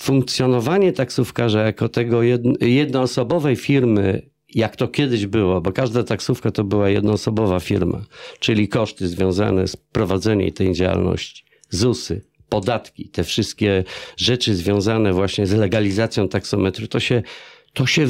funkcjonowanie 0.00 0.92
taksówkarza 0.92 1.62
jako 1.62 1.88
tego 1.88 2.20
jednoosobowej 2.60 3.56
firmy 3.56 4.35
jak 4.56 4.76
to 4.76 4.88
kiedyś 4.88 5.26
było, 5.26 5.60
bo 5.60 5.72
każda 5.72 6.02
taksówka 6.02 6.50
to 6.50 6.64
była 6.64 6.88
jednoosobowa 6.88 7.60
firma, 7.60 8.04
czyli 8.38 8.68
koszty 8.68 9.08
związane 9.08 9.68
z 9.68 9.76
prowadzeniem 9.76 10.52
tej 10.52 10.72
działalności, 10.72 11.44
ZUSy, 11.70 12.24
podatki, 12.48 13.08
te 13.08 13.24
wszystkie 13.24 13.84
rzeczy 14.16 14.54
związane 14.54 15.12
właśnie 15.12 15.46
z 15.46 15.52
legalizacją 15.52 16.28
taksometru, 16.28 16.86
to 16.86 17.00
się, 17.00 17.22
to 17.72 17.86
się 17.86 18.06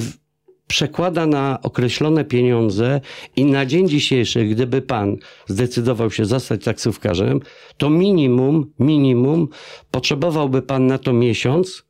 przekłada 0.67 1.27
na 1.27 1.59
określone 1.63 2.25
pieniądze 2.25 3.01
i 3.37 3.45
na 3.45 3.67
dzień 3.67 3.89
dzisiejszy, 3.89 4.45
gdyby 4.45 4.83
pan 4.83 5.17
zdecydował 5.47 6.11
się 6.11 6.25
zostać 6.25 6.65
taksówkarzem, 6.65 7.41
to 7.77 7.91
minimum, 7.91 8.73
minimum 8.79 9.49
potrzebowałby 9.91 10.63
pan 10.63 10.87
na 10.87 10.99
to 10.99 11.13
miesiąc, 11.13 11.86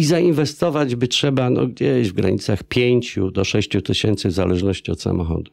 i 0.00 0.04
zainwestować 0.04 0.96
by 0.96 1.08
trzeba 1.08 1.50
no, 1.50 1.66
gdzieś 1.66 2.10
w 2.10 2.12
granicach 2.12 2.62
5 2.62 3.18
do 3.32 3.44
6 3.44 3.70
tysięcy 3.84 4.28
w 4.28 4.32
zależności 4.32 4.90
od 4.90 5.02
samochodu. 5.02 5.50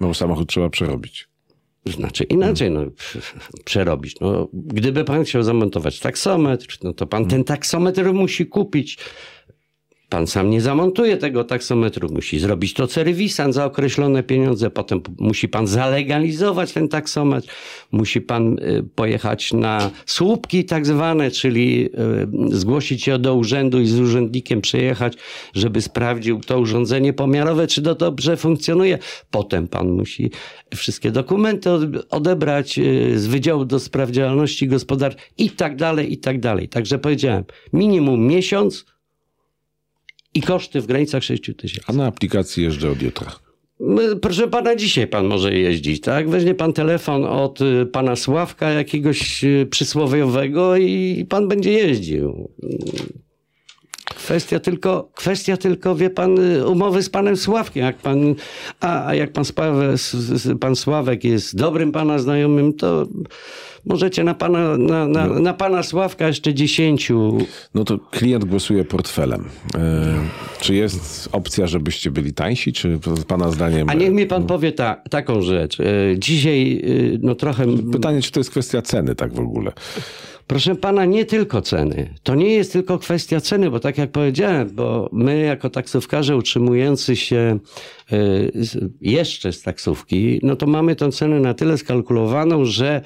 No 0.00 0.14
samochód 0.14 0.48
trzeba 0.48 0.68
przerobić. 0.68 1.28
Znaczy 1.86 2.24
inaczej, 2.24 2.70
no, 2.70 2.80
przerobić. 3.64 4.20
No, 4.20 4.48
gdyby 4.52 5.04
pan 5.04 5.24
chciał 5.24 5.42
zamontować 5.42 6.00
taksometr, 6.00 6.78
no 6.82 6.92
to 6.92 7.06
pan 7.06 7.26
ten 7.26 7.44
taksometr 7.44 8.12
musi 8.12 8.46
kupić 8.46 8.98
Pan 10.12 10.26
sam 10.26 10.50
nie 10.50 10.60
zamontuje 10.60 11.16
tego 11.16 11.44
taksometru, 11.44 12.08
musi 12.12 12.38
zrobić 12.38 12.74
to 12.74 12.86
serwisant 12.86 13.54
za 13.54 13.64
określone 13.64 14.22
pieniądze, 14.22 14.70
potem 14.70 15.00
musi 15.18 15.48
pan 15.48 15.66
zalegalizować 15.66 16.72
ten 16.72 16.88
taksometr, 16.88 17.48
musi 17.92 18.20
pan 18.20 18.58
y, 18.58 18.84
pojechać 18.94 19.52
na 19.52 19.90
słupki 20.06 20.64
tak 20.64 20.86
zwane, 20.86 21.30
czyli 21.30 21.88
y, 22.52 22.58
zgłosić 22.58 23.02
się 23.02 23.18
do 23.18 23.34
urzędu 23.34 23.80
i 23.80 23.86
z 23.86 24.00
urzędnikiem 24.00 24.60
przyjechać, 24.60 25.14
żeby 25.54 25.82
sprawdził 25.82 26.40
to 26.40 26.60
urządzenie 26.60 27.12
pomiarowe, 27.12 27.66
czy 27.66 27.82
to 27.82 27.94
dobrze 27.94 28.36
funkcjonuje. 28.36 28.98
Potem 29.30 29.68
pan 29.68 29.90
musi 29.90 30.30
wszystkie 30.74 31.10
dokumenty 31.10 31.70
odebrać 32.10 32.78
y, 32.78 33.18
z 33.18 33.26
Wydziału 33.26 33.64
do 33.64 33.80
Spraw 33.80 34.10
Działalności 34.10 34.68
Gospodarczej 34.68 35.22
i 35.38 35.50
tak 35.50 35.76
dalej, 35.76 36.12
i 36.12 36.18
tak 36.18 36.40
dalej. 36.40 36.68
Także 36.68 36.98
powiedziałem, 36.98 37.44
minimum 37.72 38.26
miesiąc, 38.26 38.92
i 40.34 40.42
koszty 40.42 40.80
w 40.80 40.86
granicach 40.86 41.24
6 41.24 41.42
tysięcy. 41.56 41.86
A 41.86 41.92
na 41.92 42.06
aplikacji 42.06 42.62
jeżdżę 42.64 42.90
od 42.90 43.02
jutra. 43.02 43.32
Proszę 44.22 44.48
pana, 44.48 44.76
dzisiaj 44.76 45.06
pan 45.06 45.26
może 45.26 45.54
jeździć, 45.54 46.00
tak? 46.00 46.30
Weźmie 46.30 46.54
pan 46.54 46.72
telefon 46.72 47.24
od 47.24 47.60
y, 47.60 47.86
pana 47.86 48.16
Sławka 48.16 48.70
jakiegoś 48.70 49.44
y, 49.44 49.66
przysłowiowego 49.70 50.76
i 50.76 51.26
pan 51.28 51.48
będzie 51.48 51.72
jeździł. 51.72 52.50
Kwestia 54.04 54.60
tylko, 54.60 55.10
kwestia 55.14 55.56
tylko, 55.56 55.94
wie 55.94 56.10
pan, 56.10 56.38
y, 56.38 56.66
umowy 56.66 57.02
z 57.02 57.10
panem 57.10 57.36
Sławkiem. 57.36 57.84
Jak 57.84 57.96
pan, 57.96 58.34
a 58.80 59.14
jak 59.14 59.32
pan, 59.32 59.44
pan 60.60 60.76
Sławek 60.76 61.24
jest 61.24 61.56
dobrym 61.56 61.92
pana 61.92 62.18
znajomym, 62.18 62.72
to 62.72 63.06
możecie 63.84 64.24
na 64.24 64.34
pana, 64.34 64.76
na, 64.78 65.08
na, 65.08 65.26
no. 65.26 65.40
na 65.40 65.54
pana 65.54 65.82
Sławka 65.82 66.26
jeszcze 66.26 66.54
dziesięciu. 66.54 67.38
No 67.74 67.84
to 67.84 67.98
klient 67.98 68.44
głosuje 68.44 68.84
portfelem. 68.84 69.44
E, 69.74 70.14
czy 70.60 70.74
jest 70.74 71.28
opcja, 71.32 71.66
żebyście 71.66 72.10
byli 72.10 72.32
tańsi, 72.32 72.72
czy 72.72 72.98
pana 73.28 73.50
zdaniem... 73.50 73.90
A 73.90 73.94
niech 73.94 74.12
mi 74.12 74.26
pan 74.26 74.46
powie 74.46 74.72
ta, 74.72 74.94
taką 75.10 75.42
rzecz. 75.42 75.80
E, 75.80 75.84
dzisiaj 76.18 76.82
e, 76.84 77.18
no 77.22 77.34
trochę... 77.34 77.66
Pytanie, 77.92 78.22
czy 78.22 78.32
to 78.32 78.40
jest 78.40 78.50
kwestia 78.50 78.82
ceny 78.82 79.14
tak 79.14 79.34
w 79.34 79.40
ogóle? 79.40 79.72
Proszę 80.46 80.74
pana, 80.74 81.04
nie 81.04 81.24
tylko 81.24 81.62
ceny. 81.62 82.14
To 82.22 82.34
nie 82.34 82.54
jest 82.54 82.72
tylko 82.72 82.98
kwestia 82.98 83.40
ceny, 83.40 83.70
bo 83.70 83.80
tak 83.80 83.98
jak 83.98 84.10
powiedziałem, 84.10 84.70
bo 84.70 85.08
my 85.12 85.40
jako 85.40 85.70
taksówkarze 85.70 86.36
utrzymujący 86.36 87.16
się 87.16 87.58
jeszcze 89.00 89.52
z 89.52 89.62
taksówki, 89.62 90.40
no 90.42 90.56
to 90.56 90.66
mamy 90.66 90.96
tę 90.96 91.12
cenę 91.12 91.40
na 91.40 91.54
tyle 91.54 91.78
skalkulowaną, 91.78 92.64
że 92.64 93.02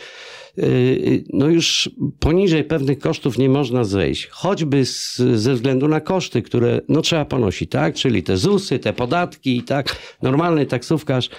no 1.32 1.48
już 1.48 1.90
poniżej 2.18 2.64
pewnych 2.64 2.98
kosztów 2.98 3.38
nie 3.38 3.48
można 3.48 3.84
zejść. 3.84 4.26
Choćby 4.26 4.86
z, 4.86 5.16
ze 5.16 5.54
względu 5.54 5.88
na 5.88 6.00
koszty, 6.00 6.42
które 6.42 6.80
no 6.88 7.02
trzeba 7.02 7.24
ponosić, 7.24 7.70
tak? 7.70 7.94
Czyli 7.94 8.22
te 8.22 8.36
ZUSy, 8.36 8.78
te 8.78 8.92
podatki, 8.92 9.62
tak? 9.62 9.96
Normalny 10.22 10.66
taksówkarz, 10.66 11.30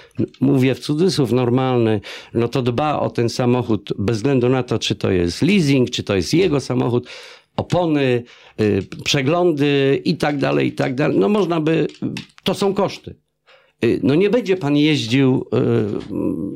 mówię 0.42 0.76
w 0.76 0.80
cudzysłów 0.80 1.32
normalny, 1.32 2.02
no 2.34 2.48
to 2.48 2.62
dba 2.62 3.00
o 3.00 3.10
ten 3.10 3.30
samochód 3.30 3.94
bez 3.98 4.18
względu 4.18 4.50
na 4.50 4.64
to, 4.64 4.80
czy 4.80 4.96
to 4.96 5.12
jest 5.12 5.42
leasing, 5.42 5.90
czy 5.90 6.04
to 6.04 6.16
jest 6.16 6.34
jego 6.34 6.60
samochód 6.60 7.08
opony, 7.56 8.24
y, 8.62 8.84
przeglądy 9.04 10.02
i 10.06 10.18
tak 10.18 10.38
dalej, 10.38 10.68
i 10.68 10.72
tak 10.72 10.96
dalej. 10.96 11.18
No 11.18 11.30
można 11.30 11.62
by, 11.62 11.88
to 12.44 12.54
są 12.54 12.74
koszty. 12.74 13.16
Y, 13.84 14.00
no 14.04 14.16
nie 14.16 14.30
będzie 14.30 14.58
pan 14.58 14.78
jeździł, 14.78 15.46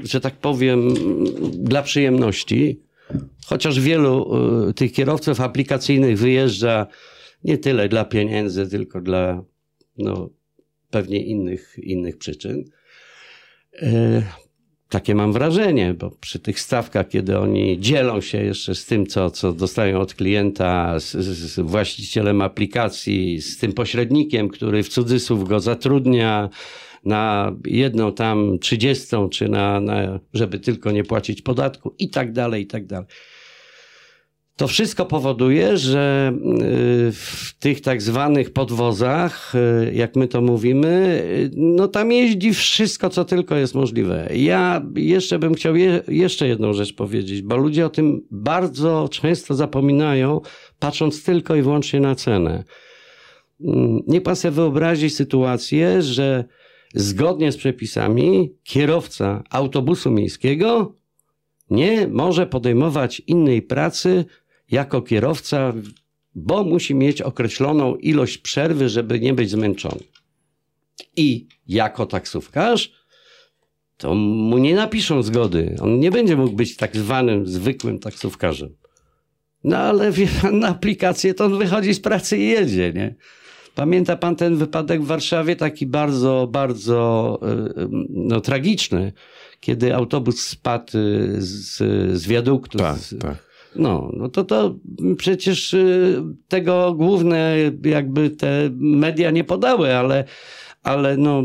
y, 0.03 0.07
że 0.07 0.21
tak 0.21 0.35
powiem, 0.35 0.93
dla 1.53 1.81
przyjemności, 1.81 2.79
chociaż 3.45 3.79
wielu 3.79 4.37
y, 4.69 4.73
tych 4.73 4.93
kierowców 4.93 5.41
aplikacyjnych 5.41 6.17
wyjeżdża 6.17 6.87
nie 7.43 7.57
tyle 7.57 7.89
dla 7.89 8.05
pieniędzy, 8.05 8.69
tylko 8.69 9.01
dla 9.01 9.43
no, 9.97 10.29
pewnie 10.89 11.23
innych, 11.25 11.75
innych 11.83 12.17
przyczyn. 12.17 12.63
Takie 14.89 15.15
mam 15.15 15.33
wrażenie, 15.33 15.93
bo 15.93 16.11
przy 16.11 16.39
tych 16.39 16.59
stawkach, 16.59 17.07
kiedy 17.07 17.37
oni 17.37 17.79
dzielą 17.79 18.21
się 18.21 18.43
jeszcze 18.43 18.75
z 18.75 18.85
tym, 18.85 19.07
co, 19.07 19.31
co 19.31 19.53
dostają 19.53 19.99
od 19.99 20.13
klienta, 20.13 20.99
z, 20.99 21.11
z 21.11 21.59
właścicielem 21.59 22.41
aplikacji, 22.41 23.41
z 23.41 23.57
tym 23.57 23.73
pośrednikiem, 23.73 24.49
który 24.49 24.83
w 24.83 24.89
cudzysłów 24.89 25.49
go 25.49 25.59
zatrudnia, 25.59 26.49
na 27.03 27.55
jedną 27.65 28.13
tam 28.13 28.59
trzydziestą, 28.59 29.29
czy 29.29 29.49
na, 29.49 29.79
na, 29.79 30.19
żeby 30.33 30.59
tylko 30.59 30.91
nie 30.91 31.03
płacić 31.03 31.41
podatku 31.41 31.95
i 31.99 32.09
tak 32.09 32.31
dalej, 32.31 32.63
i 32.63 32.67
tak 32.67 32.85
dalej. 32.85 33.07
To 34.61 34.67
wszystko 34.67 35.05
powoduje, 35.05 35.77
że 35.77 36.33
y, 36.35 37.11
w 37.11 37.53
tych 37.59 37.81
tak 37.81 38.01
zwanych 38.01 38.53
podwozach, 38.53 39.53
y, 39.55 39.93
jak 39.93 40.15
my 40.15 40.27
to 40.27 40.41
mówimy, 40.41 41.21
y, 41.25 41.51
no 41.55 41.87
tam 41.87 42.11
jeździ 42.11 42.53
wszystko, 42.53 43.09
co 43.09 43.25
tylko 43.25 43.55
jest 43.55 43.75
możliwe. 43.75 44.29
Ja 44.35 44.85
jeszcze 44.95 45.39
bym 45.39 45.53
chciał 45.53 45.75
je, 45.75 46.01
jeszcze 46.07 46.47
jedną 46.47 46.73
rzecz 46.73 46.93
powiedzieć, 46.93 47.41
bo 47.41 47.57
ludzie 47.57 47.85
o 47.85 47.89
tym 47.89 48.21
bardzo 48.31 49.09
często 49.11 49.55
zapominają, 49.55 50.41
patrząc 50.79 51.23
tylko 51.23 51.55
i 51.55 51.61
wyłącznie 51.61 51.99
na 51.99 52.15
cenę. 52.15 52.63
mm, 53.65 53.99
niech 54.07 54.23
pan 54.23 54.35
sobie 54.35 54.51
wyobrazi 54.51 55.09
sytuację, 55.09 56.01
że 56.01 56.45
zgodnie 56.93 57.51
z 57.51 57.57
przepisami 57.57 58.53
kierowca 58.63 59.43
autobusu 59.49 60.11
miejskiego 60.11 60.95
nie 61.69 62.07
może 62.07 62.47
podejmować 62.47 63.19
innej 63.27 63.61
pracy 63.61 64.25
jako 64.71 65.01
kierowca, 65.01 65.73
bo 66.35 66.63
musi 66.63 66.95
mieć 66.95 67.21
określoną 67.21 67.95
ilość 67.95 68.37
przerwy, 68.37 68.89
żeby 68.89 69.19
nie 69.19 69.33
być 69.33 69.49
zmęczony. 69.49 70.01
I 71.15 71.47
jako 71.67 72.05
taksówkarz 72.05 73.01
to 73.97 74.15
mu 74.15 74.57
nie 74.57 74.75
napiszą 74.75 75.23
zgody. 75.23 75.75
On 75.81 75.99
nie 75.99 76.11
będzie 76.11 76.35
mógł 76.35 76.55
być 76.55 76.75
tak 76.75 76.95
zwanym 76.95 77.47
zwykłym 77.47 77.99
taksówkarzem. 77.99 78.75
No 79.63 79.77
ale 79.77 80.11
wie 80.11 80.27
pan, 80.41 80.59
na 80.59 80.67
aplikację 80.67 81.33
to 81.33 81.45
on 81.45 81.57
wychodzi 81.57 81.93
z 81.93 81.99
pracy 81.99 82.37
i 82.37 82.47
jedzie, 82.47 82.93
nie? 82.95 83.15
Pamięta 83.75 84.15
pan 84.15 84.35
ten 84.35 84.55
wypadek 84.55 85.01
w 85.01 85.05
Warszawie, 85.05 85.55
taki 85.55 85.85
bardzo, 85.85 86.47
bardzo 86.51 87.39
y, 87.77 87.87
no, 88.09 88.41
tragiczny, 88.41 89.13
kiedy 89.59 89.95
autobus 89.95 90.39
spadł 90.39 90.97
y, 90.97 91.35
z, 91.37 91.77
z 92.21 92.27
wiaduktu. 92.27 92.77
Tak, 92.77 92.97
z, 92.97 93.17
tak. 93.19 93.51
No, 93.75 94.11
no 94.13 94.29
to, 94.29 94.43
to 94.43 94.75
przecież 95.17 95.73
y, 95.73 96.23
tego 96.47 96.93
główne 96.93 97.57
jakby 97.83 98.29
te 98.29 98.69
media 98.73 99.31
nie 99.31 99.43
podały, 99.43 99.95
ale 99.95 100.23
ale 100.83 101.17
no, 101.17 101.43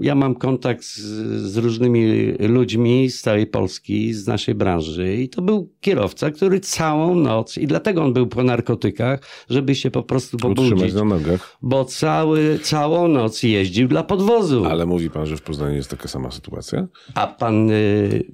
ja 0.00 0.14
mam 0.14 0.34
kontakt 0.34 0.84
z, 0.84 1.00
z, 1.42 1.56
różnymi 1.56 2.32
ludźmi 2.38 3.10
z 3.10 3.20
całej 3.20 3.46
Polski, 3.46 4.14
z 4.14 4.26
naszej 4.26 4.54
branży 4.54 5.16
i 5.16 5.28
to 5.28 5.42
był 5.42 5.68
kierowca, 5.80 6.30
który 6.30 6.60
całą 6.60 7.14
noc, 7.14 7.58
i 7.58 7.66
dlatego 7.66 8.04
on 8.04 8.12
był 8.12 8.26
po 8.26 8.42
narkotykach, 8.42 9.20
żeby 9.50 9.74
się 9.74 9.90
po 9.90 10.02
prostu 10.02 10.36
pobudzić. 10.36 10.72
Utrzymać 10.72 10.94
na 10.94 11.04
nogach. 11.04 11.58
Bo 11.62 11.84
cały, 11.84 12.58
całą 12.62 13.08
noc 13.08 13.42
jeździł 13.42 13.88
dla 13.88 14.02
podwozu. 14.02 14.64
Ale 14.64 14.86
mówi 14.86 15.10
pan, 15.10 15.26
że 15.26 15.36
w 15.36 15.42
Poznaniu 15.42 15.76
jest 15.76 15.90
taka 15.90 16.08
sama 16.08 16.30
sytuacja? 16.30 16.86
A 17.14 17.26
pan 17.26 17.70
y, 17.70 18.24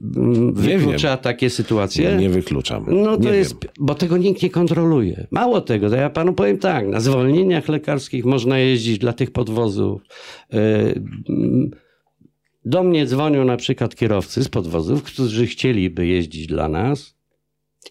wyklucza 0.52 1.08
wiem. 1.08 1.18
takie 1.18 1.50
sytuacje? 1.50 2.10
Nie, 2.10 2.16
nie 2.16 2.30
wykluczam. 2.30 2.86
No 2.88 3.16
to 3.16 3.22
nie 3.22 3.30
jest, 3.30 3.62
wiem. 3.62 3.72
bo 3.80 3.94
tego 3.94 4.16
nikt 4.16 4.42
nie 4.42 4.50
kontroluje. 4.50 5.26
Mało 5.30 5.60
tego, 5.60 5.90
to 5.90 5.96
ja 5.96 6.10
panu 6.10 6.32
powiem 6.32 6.58
tak, 6.58 6.88
na 6.88 7.00
zwolnieniach 7.00 7.68
lekarskich 7.68 8.24
można 8.24 8.58
jeździć 8.58 8.98
dla 8.98 9.12
tych 9.12 9.30
podwozów. 9.30 10.02
Y, 10.54 11.02
do 12.64 12.82
mnie 12.82 13.06
dzwonią 13.06 13.44
na 13.44 13.56
przykład 13.56 13.96
kierowcy 13.96 14.44
z 14.44 14.48
podwozów, 14.48 15.02
którzy 15.02 15.46
chcieliby 15.46 16.06
jeździć 16.06 16.46
dla 16.46 16.68
nas 16.68 17.14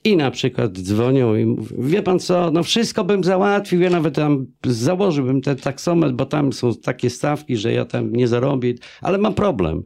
i 0.04 0.18
na 0.18 0.32
przykład 0.32 0.80
dzwonią 0.80 1.36
i 1.36 1.46
mówią, 1.46 1.76
wie 1.80 2.04
pan 2.04 2.20
co, 2.20 2.52
no 2.52 2.64
wszystko 2.64 3.04
bym 3.04 3.24
załatwił, 3.24 3.82
ja 3.82 3.90
nawet 3.90 4.16
tam 4.16 4.48
założyłbym 4.66 5.42
ten 5.42 5.58
taksometr, 5.58 6.14
bo 6.16 6.26
tam 6.26 6.54
są 6.54 6.76
takie 6.76 7.10
stawki, 7.10 7.58
że 7.58 7.74
ja 7.74 7.86
tam 7.86 8.14
nie 8.14 8.28
zarobię, 8.28 8.74
ale 9.02 9.18
mam 9.18 9.34
problem. 9.34 9.84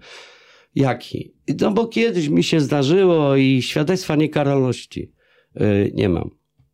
Jaki? 0.75 1.34
No 1.62 1.72
bo 1.72 1.88
kiedyś 1.88 2.27
mi 2.27 2.44
się 2.44 2.60
zdarzyło 2.60 3.36
i 3.36 3.62
świadectwa 3.62 4.16
niekaralności 4.16 5.12
yy, 5.56 5.92
nie 5.94 6.10
mam. 6.10 6.30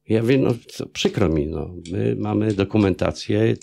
Ja 0.10 0.24
wiem, 0.24 0.42
no 0.42 0.54
co, 0.68 0.86
przykro 0.86 1.30
mi, 1.30 1.48
no. 1.48 1.76
My 1.92 2.16
mamy 2.20 2.54
dokumentację. 2.54 3.56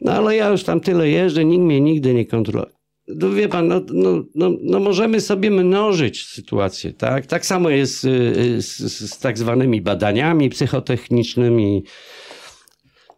No 0.00 0.12
ale 0.12 0.36
ja 0.36 0.48
już 0.48 0.64
tam 0.64 0.80
tyle 0.80 1.08
jeżdżę, 1.08 1.44
nikt 1.44 1.62
mnie 1.62 1.80
nigdy 1.80 2.14
nie 2.14 2.26
kontroluje. 2.26 2.74
No 3.08 3.30
wie 3.30 3.48
pan, 3.48 3.68
no, 3.68 3.80
no, 3.92 4.24
no, 4.34 4.50
no, 4.62 4.80
możemy 4.80 5.20
sobie 5.20 5.50
mnożyć 5.50 6.26
sytuację, 6.26 6.92
tak? 6.92 7.26
Tak 7.26 7.46
samo 7.46 7.70
jest 7.70 8.00
z, 8.00 8.64
z, 8.64 9.10
z 9.10 9.18
tak 9.18 9.38
zwanymi 9.38 9.80
badaniami 9.80 10.50
psychotechnicznymi. 10.50 11.84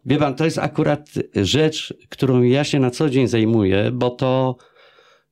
Wie 0.05 0.17
pan, 0.17 0.35
to 0.35 0.45
jest 0.45 0.57
akurat 0.57 1.09
rzecz, 1.35 1.93
którą 2.09 2.41
ja 2.41 2.63
się 2.63 2.79
na 2.79 2.91
co 2.91 3.09
dzień 3.09 3.27
zajmuję, 3.27 3.91
bo 3.93 4.09
to 4.09 4.57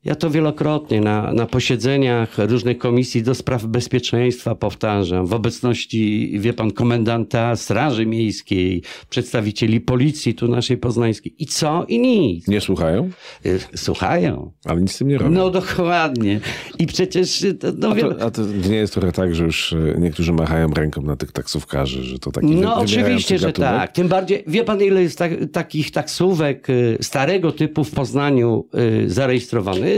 ja 0.05 0.15
to 0.15 0.29
wielokrotnie 0.29 1.01
na, 1.01 1.33
na 1.33 1.45
posiedzeniach 1.45 2.38
różnych 2.38 2.77
komisji 2.77 3.24
do 3.24 3.35
spraw 3.35 3.65
bezpieczeństwa 3.65 4.55
powtarzam, 4.55 5.25
w 5.25 5.33
obecności, 5.33 6.31
wie 6.39 6.53
pan, 6.53 6.71
komendanta 6.71 7.55
Straży 7.55 8.05
Miejskiej, 8.05 8.83
przedstawicieli 9.09 9.81
policji 9.81 10.33
tu 10.33 10.47
naszej 10.47 10.77
poznańskiej. 10.77 11.35
I 11.39 11.45
co? 11.45 11.85
I 11.88 12.00
nic. 12.00 12.47
Nie 12.47 12.62
słuchają? 12.62 13.09
Y, 13.45 13.59
słuchają. 13.75 14.51
Ale 14.65 14.81
nic 14.81 14.91
z 14.91 14.98
tym 14.98 15.07
nie 15.07 15.18
robią. 15.18 15.31
No 15.31 15.50
dokładnie. 15.50 16.39
I 16.79 16.87
przecież... 16.87 17.46
No, 17.77 17.89
a, 17.89 17.96
to, 17.96 18.25
a 18.25 18.31
to 18.31 18.41
nie 18.70 18.75
jest 18.75 18.94
trochę 18.94 19.11
tak, 19.11 19.35
że 19.35 19.44
już 19.44 19.74
y, 19.74 19.96
niektórzy 20.00 20.33
machają 20.33 20.74
ręką 20.74 21.01
na 21.01 21.15
tych 21.15 21.31
taksówkarzy, 21.31 22.03
że 22.03 22.20
to 22.20 22.31
taki 22.31 22.48
No 22.48 22.75
oczywiście, 22.75 23.37
że 23.37 23.53
tak. 23.53 23.91
Tym 23.91 24.07
bardziej, 24.07 24.44
wie 24.48 24.63
pan 24.63 24.81
ile 24.81 25.01
jest 25.01 25.18
tak, 25.18 25.31
takich 25.51 25.91
taksówek 25.91 26.70
y, 26.70 26.98
starego 27.01 27.51
typu 27.51 27.83
w 27.83 27.91
Poznaniu 27.91 28.68
zarejestrowanych? 29.07 29.95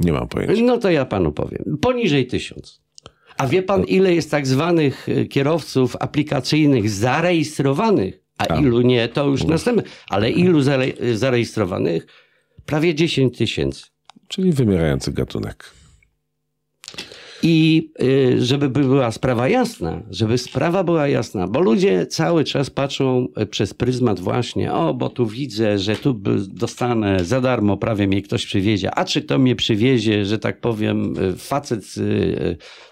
Nie 0.00 0.12
mam 0.12 0.28
pojęcia. 0.28 0.62
No 0.62 0.78
to 0.78 0.90
ja 0.90 1.04
panu 1.04 1.32
powiem. 1.32 1.78
Poniżej 1.80 2.26
tysiąc. 2.26 2.84
A 3.38 3.46
wie 3.46 3.62
pan, 3.62 3.84
ile 3.84 4.14
jest 4.14 4.30
tak 4.30 4.46
zwanych 4.46 5.08
e, 5.08 5.24
kierowców 5.24 5.96
aplikacyjnych 6.00 6.90
zarejestrowanych? 6.90 8.20
A, 8.38 8.48
a. 8.48 8.60
ilu 8.60 8.80
nie, 8.80 9.08
to 9.08 9.26
już 9.26 9.44
następne. 9.44 9.82
Ale 10.08 10.30
ilu 10.30 10.60
zare 10.60 10.86
zarejestrowanych? 11.14 12.06
Prawie 12.66 12.94
10 12.94 13.38
tysięcy. 13.38 13.86
Czyli 14.28 14.52
wymierający 14.52 15.12
gatunek. 15.12 15.70
I 17.46 17.90
y, 18.02 18.44
żeby 18.44 18.68
była 18.68 19.10
sprawa 19.10 19.48
jasna, 19.48 20.02
żeby 20.10 20.38
sprawa 20.38 20.84
była 20.84 21.08
jasna, 21.08 21.48
bo 21.48 21.60
ludzie 21.60 22.06
cały 22.06 22.44
czas 22.44 22.70
patrzą 22.70 23.28
y, 23.42 23.46
przez 23.46 23.74
pryzmat 23.74 24.20
właśnie, 24.20 24.72
o, 24.72 24.94
bo 24.94 25.08
tu 25.08 25.26
widzę, 25.26 25.78
że 25.78 25.96
tu 25.96 26.20
dostanę 26.48 27.24
za 27.24 27.40
darmo, 27.40 27.76
prawie 27.76 28.06
mnie 28.06 28.22
ktoś 28.22 28.46
przywiezie. 28.46 28.94
A 28.94 29.04
czy 29.04 29.22
to 29.22 29.38
mnie 29.38 29.56
przywiezie, 29.56 30.24
że 30.24 30.38
tak 30.38 30.60
powiem, 30.60 31.18
y, 31.18 31.36
facet, 31.36 31.84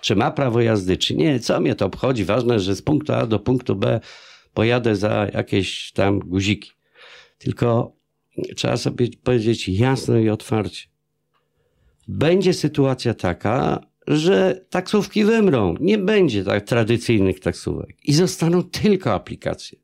czy 0.01 0.17
ma 0.17 0.31
prawo 0.31 0.61
jazdy, 0.61 0.97
czy 0.97 1.15
nie, 1.15 1.41
co 1.41 1.61
mnie 1.61 1.75
to 1.75 1.87
obchodzi? 1.87 2.25
Ważne, 2.25 2.61
że 2.61 2.77
z 2.77 2.83
punktu 2.83 3.13
A 3.13 3.27
do 3.27 3.39
punktu 3.39 3.77
B 3.77 4.01
pojadę 4.55 4.97
za 4.97 5.27
jakieś 5.35 5.93
tam 5.93 6.19
guziki. 6.19 6.71
Tylko 7.39 7.97
trzeba 8.57 8.77
sobie 8.77 9.09
powiedzieć 9.25 9.69
jasno 9.69 10.19
i 10.19 10.29
otwarcie. 10.29 10.87
Będzie 12.09 12.55
sytuacja 12.55 13.15
taka, 13.15 13.92
że 14.07 14.65
taksówki 14.71 15.25
wymrą. 15.25 15.75
Nie 15.81 15.99
będzie 15.99 16.45
tak 16.45 16.65
tradycyjnych 16.65 17.41
taksówek 17.41 17.97
i 18.05 18.13
zostaną 18.13 18.63
tylko 18.63 19.15
aplikacje. 19.15 19.79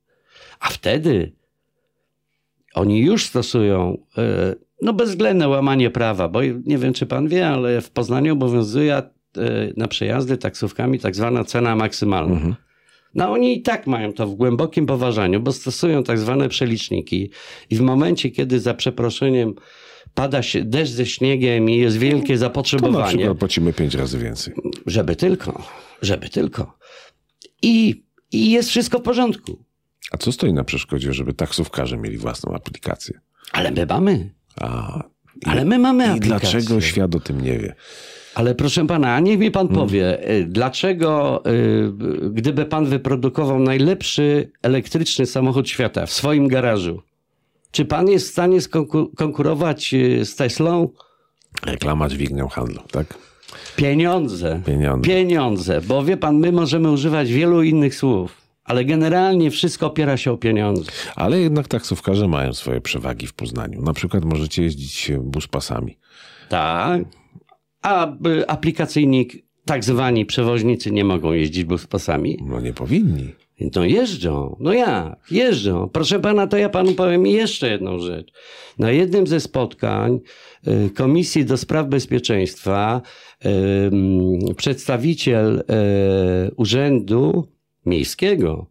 A 0.60 0.68
wtedy 0.68 1.32
oni 2.74 3.00
już 3.00 3.26
stosują 3.26 3.98
e, 4.18 4.54
no 4.82 4.92
bezwzględne 4.92 5.48
łamanie 5.48 5.90
prawa, 5.90 6.28
bo 6.28 6.42
nie 6.42 6.78
wiem, 6.78 6.92
czy 6.92 7.06
pan 7.06 7.28
wie, 7.28 7.48
ale 7.48 7.80
w 7.80 7.90
Poznaniu 7.90 8.32
obowiązuje 8.32 8.96
e, 8.96 9.02
na 9.76 9.88
przejazdy 9.88 10.36
taksówkami 10.36 10.98
tak 10.98 11.16
zwana 11.16 11.44
cena 11.44 11.76
maksymalna. 11.76 12.34
Mhm. 12.34 12.54
No 13.14 13.32
oni 13.32 13.58
i 13.58 13.62
tak 13.62 13.86
mają 13.86 14.12
to 14.12 14.26
w 14.26 14.34
głębokim 14.34 14.86
poważaniu, 14.86 15.40
bo 15.40 15.52
stosują 15.52 16.02
tak 16.02 16.18
zwane 16.18 16.48
przeliczniki 16.48 17.30
i 17.70 17.76
w 17.76 17.80
momencie, 17.80 18.30
kiedy 18.30 18.60
za 18.60 18.74
przeproszeniem 18.74 19.54
pada 20.14 20.42
się 20.42 20.64
deszcz 20.64 20.92
ze 20.92 21.06
śniegiem 21.06 21.70
i 21.70 21.76
jest 21.76 21.96
wielkie 21.96 22.38
zapotrzebowanie. 22.38 22.94
To 22.96 23.00
na 23.00 23.06
przykład 23.08 23.38
płacimy 23.38 23.72
pięć 23.72 23.94
razy 23.94 24.18
więcej. 24.18 24.54
Żeby 24.86 25.16
tylko, 25.16 25.62
żeby 26.02 26.28
tylko. 26.28 26.78
I, 27.62 28.04
I 28.32 28.50
jest 28.50 28.68
wszystko 28.68 28.98
w 28.98 29.02
porządku. 29.02 29.64
A 30.12 30.16
co 30.16 30.32
stoi 30.32 30.52
na 30.52 30.64
przeszkodzie, 30.64 31.12
żeby 31.12 31.34
taksówkarze 31.34 31.96
mieli 31.96 32.18
własną 32.18 32.54
aplikację? 32.54 33.20
Ale 33.52 33.70
my 33.70 33.86
mamy. 33.86 34.30
A, 34.60 35.02
Ale 35.44 35.64
my 35.64 35.78
mamy 35.78 36.04
I 36.04 36.08
aplikację. 36.08 36.50
dlaczego 36.50 36.80
świat 36.80 37.14
o 37.14 37.20
tym 37.20 37.40
nie 37.40 37.58
wie? 37.58 37.74
Ale 38.34 38.54
proszę 38.54 38.86
pana, 38.86 39.20
niech 39.20 39.38
mi 39.38 39.50
pan 39.50 39.68
hmm. 39.68 39.86
powie, 39.86 40.30
y, 40.30 40.44
dlaczego 40.44 41.42
y, 41.46 42.30
gdyby 42.30 42.66
pan 42.66 42.86
wyprodukował 42.86 43.58
najlepszy 43.58 44.50
elektryczny 44.62 45.26
samochód 45.26 45.68
świata 45.68 46.06
w 46.06 46.12
swoim 46.12 46.48
garażu, 46.48 47.02
czy 47.70 47.84
pan 47.84 48.08
jest 48.08 48.28
w 48.28 48.32
stanie 48.32 48.58
konkurować 49.16 49.94
y, 49.94 50.24
z 50.24 50.36
Teslą? 50.36 50.88
Reklama 51.66 52.08
dźwignią 52.08 52.48
handlu, 52.48 52.82
tak? 52.90 53.18
Pieniądze. 53.76 54.62
Pieniądze. 54.66 55.08
Pieniądze. 55.08 55.80
Bo 55.80 56.04
wie 56.04 56.16
pan, 56.16 56.36
my 56.36 56.52
możemy 56.52 56.90
używać 56.90 57.32
wielu 57.32 57.62
innych 57.62 57.94
słów, 57.94 58.40
ale 58.64 58.84
generalnie 58.84 59.50
wszystko 59.50 59.86
opiera 59.86 60.16
się 60.16 60.32
o 60.32 60.36
pieniądze. 60.36 60.90
Ale 61.16 61.40
jednak 61.40 61.68
taksówkarze 61.68 62.28
mają 62.28 62.52
swoje 62.52 62.80
przewagi 62.80 63.26
w 63.26 63.34
Poznaniu. 63.34 63.82
Na 63.82 63.92
przykład 63.92 64.24
możecie 64.24 64.62
jeździć 64.62 65.12
buspasami. 65.20 65.98
Tak. 66.48 67.02
A 67.82 68.06
y, 68.06 68.48
aplikacyjnik, 68.48 69.32
tak 69.64 69.84
zwani 69.84 70.26
przewoźnicy 70.26 70.90
nie 70.90 71.04
mogą 71.04 71.32
jeździć 71.32 71.64
buspasami? 71.64 72.38
No 72.46 72.60
nie 72.60 72.72
powinni. 72.72 73.34
No 73.76 73.84
jeżdżą. 73.84 74.56
No 74.60 74.72
ja, 74.72 75.16
jeżdżą. 75.30 75.88
Proszę 75.88 76.20
pana, 76.20 76.46
to 76.46 76.56
ja 76.56 76.68
panu 76.68 76.92
powiem 76.92 77.26
jeszcze 77.26 77.70
jedną 77.70 77.98
rzecz. 77.98 78.32
Na 78.78 78.90
jednym 78.90 79.26
ze 79.26 79.40
spotkań 79.40 80.20
y, 80.68 80.90
Komisji 80.90 81.44
do 81.44 81.56
Spraw 81.56 81.86
Bezpieczeństwa 81.86 83.02
przedstawiciel 84.56 85.58
y, 85.58 86.54
Urzędu 86.56 87.48
Miejskiego 87.86 88.66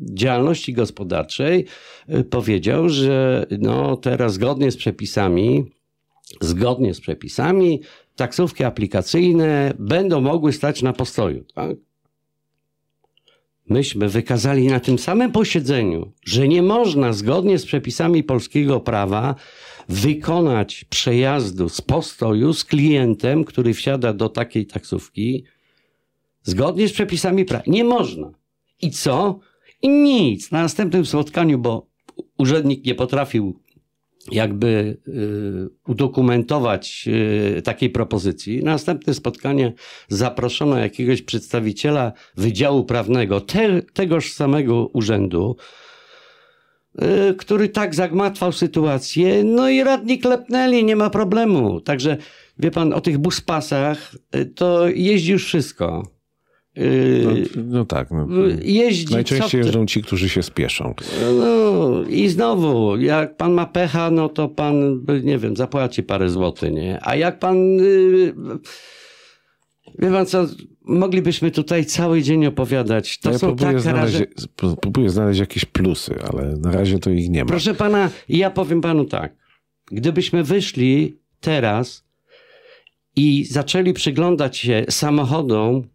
działalności 0.00 0.72
gospodarczej 0.72 1.66
y, 2.08 2.24
powiedział, 2.24 2.88
że 2.88 3.46
no 3.58 3.96
teraz 3.96 4.32
zgodnie 4.32 4.70
z 4.70 4.76
przepisami, 4.76 5.64
zgodnie 6.40 6.94
z 6.94 7.00
przepisami, 7.00 7.80
taksówki 8.16 8.64
aplikacyjne 8.64 9.74
będą 9.78 10.20
mogły 10.20 10.52
stać 10.52 10.82
na 10.82 10.92
postoju. 10.92 11.44
Tak? 11.54 11.76
Myśmy 13.72 14.08
wykazali 14.08 14.66
na 14.66 14.80
tym 14.80 14.98
samym 14.98 15.32
posiedzeniu, 15.32 16.12
że 16.24 16.48
nie 16.48 16.62
można 16.62 17.12
zgodnie 17.12 17.58
z 17.58 17.66
przepisami 17.66 18.24
polskiego 18.24 18.80
prawa 18.80 19.34
wykonać 19.88 20.84
przejazdu 20.84 21.68
z 21.68 21.80
postoju 21.80 22.52
z 22.52 22.64
klientem, 22.64 23.44
który 23.44 23.74
wsiada 23.74 24.12
do 24.12 24.28
takiej 24.28 24.66
taksówki, 24.66 25.44
zgodnie 26.42 26.88
z 26.88 26.92
przepisami 26.92 27.44
prawa. 27.44 27.64
Nie 27.66 27.84
można. 27.84 28.30
I 28.82 28.90
co? 28.90 29.38
I 29.82 29.88
nic. 29.88 30.50
Na 30.50 30.62
następnym 30.62 31.06
spotkaniu, 31.06 31.58
bo 31.58 31.86
urzędnik 32.38 32.86
nie 32.86 32.94
potrafił 32.94 33.60
jakby 34.30 34.96
y, 35.08 35.90
udokumentować 35.90 37.04
y, 37.58 37.62
takiej 37.62 37.90
propozycji. 37.90 38.64
Na 38.64 38.72
następne 38.72 39.14
spotkanie 39.14 39.72
zaproszono 40.08 40.78
jakiegoś 40.78 41.22
przedstawiciela 41.22 42.12
Wydziału 42.36 42.84
Prawnego 42.84 43.40
te, 43.40 43.82
tegoż 43.82 44.32
samego 44.32 44.86
urzędu, 44.86 45.56
y, 47.02 47.34
który 47.34 47.68
tak 47.68 47.94
zagmatwał 47.94 48.52
sytuację, 48.52 49.44
no 49.44 49.68
i 49.68 49.84
radni 49.84 50.18
klepnęli, 50.18 50.84
nie 50.84 50.96
ma 50.96 51.10
problemu. 51.10 51.80
Także 51.80 52.16
wie 52.58 52.70
pan, 52.70 52.92
o 52.92 53.00
tych 53.00 53.18
buspasach 53.18 54.14
to 54.54 54.88
jeździ 54.88 55.32
już 55.32 55.44
wszystko. 55.44 56.11
No, 56.76 57.30
no 57.64 57.84
tak. 57.84 58.10
No. 58.10 58.26
Jeździ 58.62 59.14
Najczęściej 59.14 59.58
jeżdżą 59.58 59.86
ci, 59.86 60.02
którzy 60.02 60.28
się 60.28 60.42
spieszą. 60.42 60.94
No 61.38 62.02
i 62.08 62.28
znowu, 62.28 62.96
jak 62.96 63.36
pan 63.36 63.52
ma 63.52 63.66
pecha, 63.66 64.10
no 64.10 64.28
to 64.28 64.48
pan, 64.48 65.04
nie 65.22 65.38
wiem, 65.38 65.56
zapłaci 65.56 66.02
parę 66.02 66.28
złotych, 66.28 66.72
nie? 66.72 66.98
A 67.02 67.16
jak 67.16 67.38
pan... 67.38 67.56
Yy, 67.76 68.34
wie 69.98 70.10
pan 70.10 70.26
co, 70.26 70.46
moglibyśmy 70.84 71.50
tutaj 71.50 71.86
cały 71.86 72.22
dzień 72.22 72.46
opowiadać. 72.46 73.18
To 73.18 73.28
No 73.28 73.32
ja 73.32 73.38
są 73.38 73.46
próbuję, 73.46 73.72
tak 73.72 73.80
znaleźć, 73.80 74.14
raże... 74.14 74.76
próbuję 74.80 75.10
znaleźć 75.10 75.40
jakieś 75.40 75.64
plusy, 75.64 76.14
ale 76.32 76.56
na 76.56 76.72
razie 76.72 76.98
to 76.98 77.10
ich 77.10 77.30
nie 77.30 77.44
ma. 77.44 77.48
Proszę 77.48 77.74
pana, 77.74 78.10
ja 78.28 78.50
powiem 78.50 78.80
panu 78.80 79.04
tak. 79.04 79.36
Gdybyśmy 79.86 80.44
wyszli 80.44 81.16
teraz 81.40 82.04
i 83.16 83.44
zaczęli 83.44 83.92
przyglądać 83.92 84.56
się 84.56 84.84
samochodom 84.90 85.91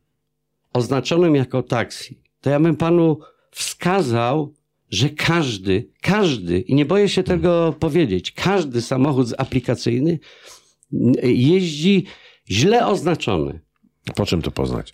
oznaczonym 0.73 1.36
jako 1.36 1.63
taksi, 1.63 2.21
to 2.41 2.49
ja 2.49 2.60
bym 2.60 2.75
panu 2.75 3.19
wskazał, 3.51 4.53
że 4.89 5.10
każdy, 5.10 5.89
każdy, 6.01 6.60
i 6.60 6.75
nie 6.75 6.86
boję 6.86 7.10
się 7.10 7.23
tego 7.23 7.75
powiedzieć, 7.80 8.32
każdy 8.32 8.82
samochód 8.82 9.27
aplikacyjny 9.38 10.19
jeździ 11.23 12.06
źle 12.49 12.88
oznaczony. 12.88 13.60
Po 14.15 14.25
czym 14.25 14.41
to 14.41 14.51
poznać? 14.51 14.93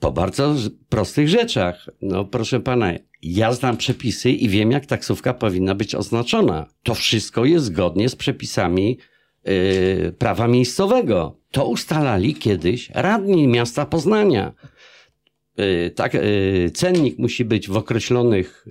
Po 0.00 0.12
bardzo 0.12 0.54
prostych 0.88 1.28
rzeczach. 1.28 1.90
No 2.02 2.24
proszę 2.24 2.60
pana, 2.60 2.92
ja 3.22 3.52
znam 3.52 3.76
przepisy 3.76 4.30
i 4.30 4.48
wiem, 4.48 4.70
jak 4.70 4.86
taksówka 4.86 5.34
powinna 5.34 5.74
być 5.74 5.94
oznaczona. 5.94 6.66
To 6.82 6.94
wszystko 6.94 7.44
jest 7.44 7.64
zgodnie 7.64 8.08
z 8.08 8.16
przepisami 8.16 8.98
yy, 9.44 10.14
prawa 10.18 10.48
miejscowego. 10.48 11.36
To 11.50 11.66
ustalali 11.66 12.34
kiedyś 12.34 12.90
radni 12.94 13.48
miasta 13.48 13.86
Poznania. 13.86 14.52
Yy, 15.56 15.90
tak, 15.90 16.14
yy, 16.14 16.70
cennik 16.74 17.18
musi 17.18 17.44
być 17.44 17.68
w 17.68 17.76
określonych, 17.76 18.66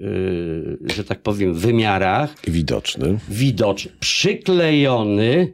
że 0.95 1.03
tak 1.03 1.21
powiem, 1.21 1.53
wymiarach. 1.53 2.35
Widoczny. 2.47 3.19
Widoczny, 3.29 3.91
przyklejony, 3.99 5.53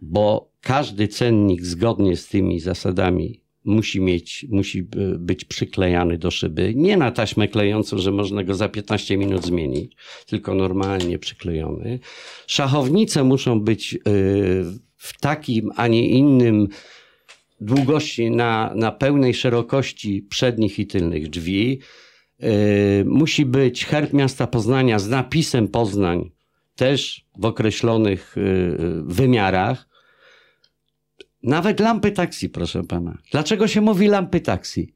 bo 0.00 0.52
każdy 0.60 1.08
cennik 1.08 1.64
zgodnie 1.64 2.16
z 2.16 2.28
tymi 2.28 2.60
zasadami 2.60 3.42
musi 3.64 4.00
mieć, 4.00 4.46
musi 4.50 4.82
być 5.18 5.44
przyklejany 5.44 6.18
do 6.18 6.30
szyby. 6.30 6.72
Nie 6.76 6.96
na 6.96 7.10
taśmę 7.10 7.48
klejącą, 7.48 7.98
że 7.98 8.12
można 8.12 8.44
go 8.44 8.54
za 8.54 8.68
15 8.68 9.16
minut 9.16 9.46
zmienić, 9.46 9.96
tylko 10.26 10.54
normalnie 10.54 11.18
przyklejony. 11.18 11.98
Szachownice 12.46 13.24
muszą 13.24 13.60
być 13.60 13.98
w 14.96 15.20
takim, 15.20 15.70
a 15.76 15.86
nie 15.88 16.08
innym 16.08 16.68
długości 17.64 18.30
na, 18.30 18.72
na 18.74 18.92
pełnej 18.92 19.34
szerokości 19.34 20.22
przednich 20.22 20.78
i 20.78 20.86
tylnych 20.86 21.28
drzwi. 21.28 21.80
Musi 23.04 23.46
być 23.46 23.84
herb 23.84 24.12
miasta 24.12 24.46
Poznania 24.46 24.98
z 24.98 25.08
napisem 25.08 25.68
Poznań, 25.68 26.30
też 26.76 27.26
w 27.38 27.44
określonych 27.44 28.36
wymiarach. 29.02 29.88
Nawet 31.42 31.80
lampy 31.80 32.12
taksi, 32.12 32.48
proszę 32.48 32.82
pana. 32.82 33.18
Dlaczego 33.30 33.68
się 33.68 33.80
mówi 33.80 34.06
lampy 34.06 34.40
taksi? 34.40 34.94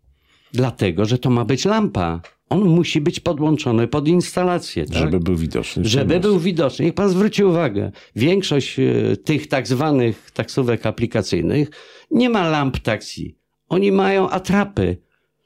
Dlatego, 0.53 1.05
że 1.05 1.19
to 1.19 1.31
ma 1.31 1.45
być 1.45 1.65
lampa. 1.65 2.21
On 2.49 2.65
musi 2.65 3.01
być 3.01 3.21
podłączony 3.21 3.89
pod 3.89 4.09
instalację. 4.09 4.87
Tak? 4.87 4.97
Żeby 4.97 5.21
był 5.21 5.37
widoczny. 5.37 5.85
Żeby 5.85 6.21
był 6.21 6.39
widoczny. 6.39 6.85
Niech 6.85 6.95
pan 6.95 7.09
zwróci 7.09 7.45
uwagę. 7.45 7.93
Większość 8.17 8.77
tych 9.25 9.49
tak 9.49 9.69
zwanych 9.69 10.31
taksówek 10.31 10.87
aplikacyjnych 10.87 11.71
nie 12.11 12.31
ma 12.31 12.49
lamp 12.49 12.79
taksi. 12.79 13.37
Oni 13.69 13.93
mają 13.93 14.31
atrapy. 14.31 14.97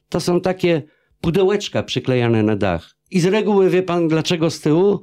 To 0.08 0.20
są 0.20 0.40
takie 0.40 0.82
pudełeczka 1.20 1.82
przyklejane 1.82 2.42
na 2.42 2.56
dach. 2.56 2.96
I 3.10 3.20
z 3.20 3.26
reguły 3.26 3.70
wie 3.70 3.82
pan 3.82 4.08
dlaczego 4.08 4.50
z 4.50 4.60
tyłu? 4.60 5.00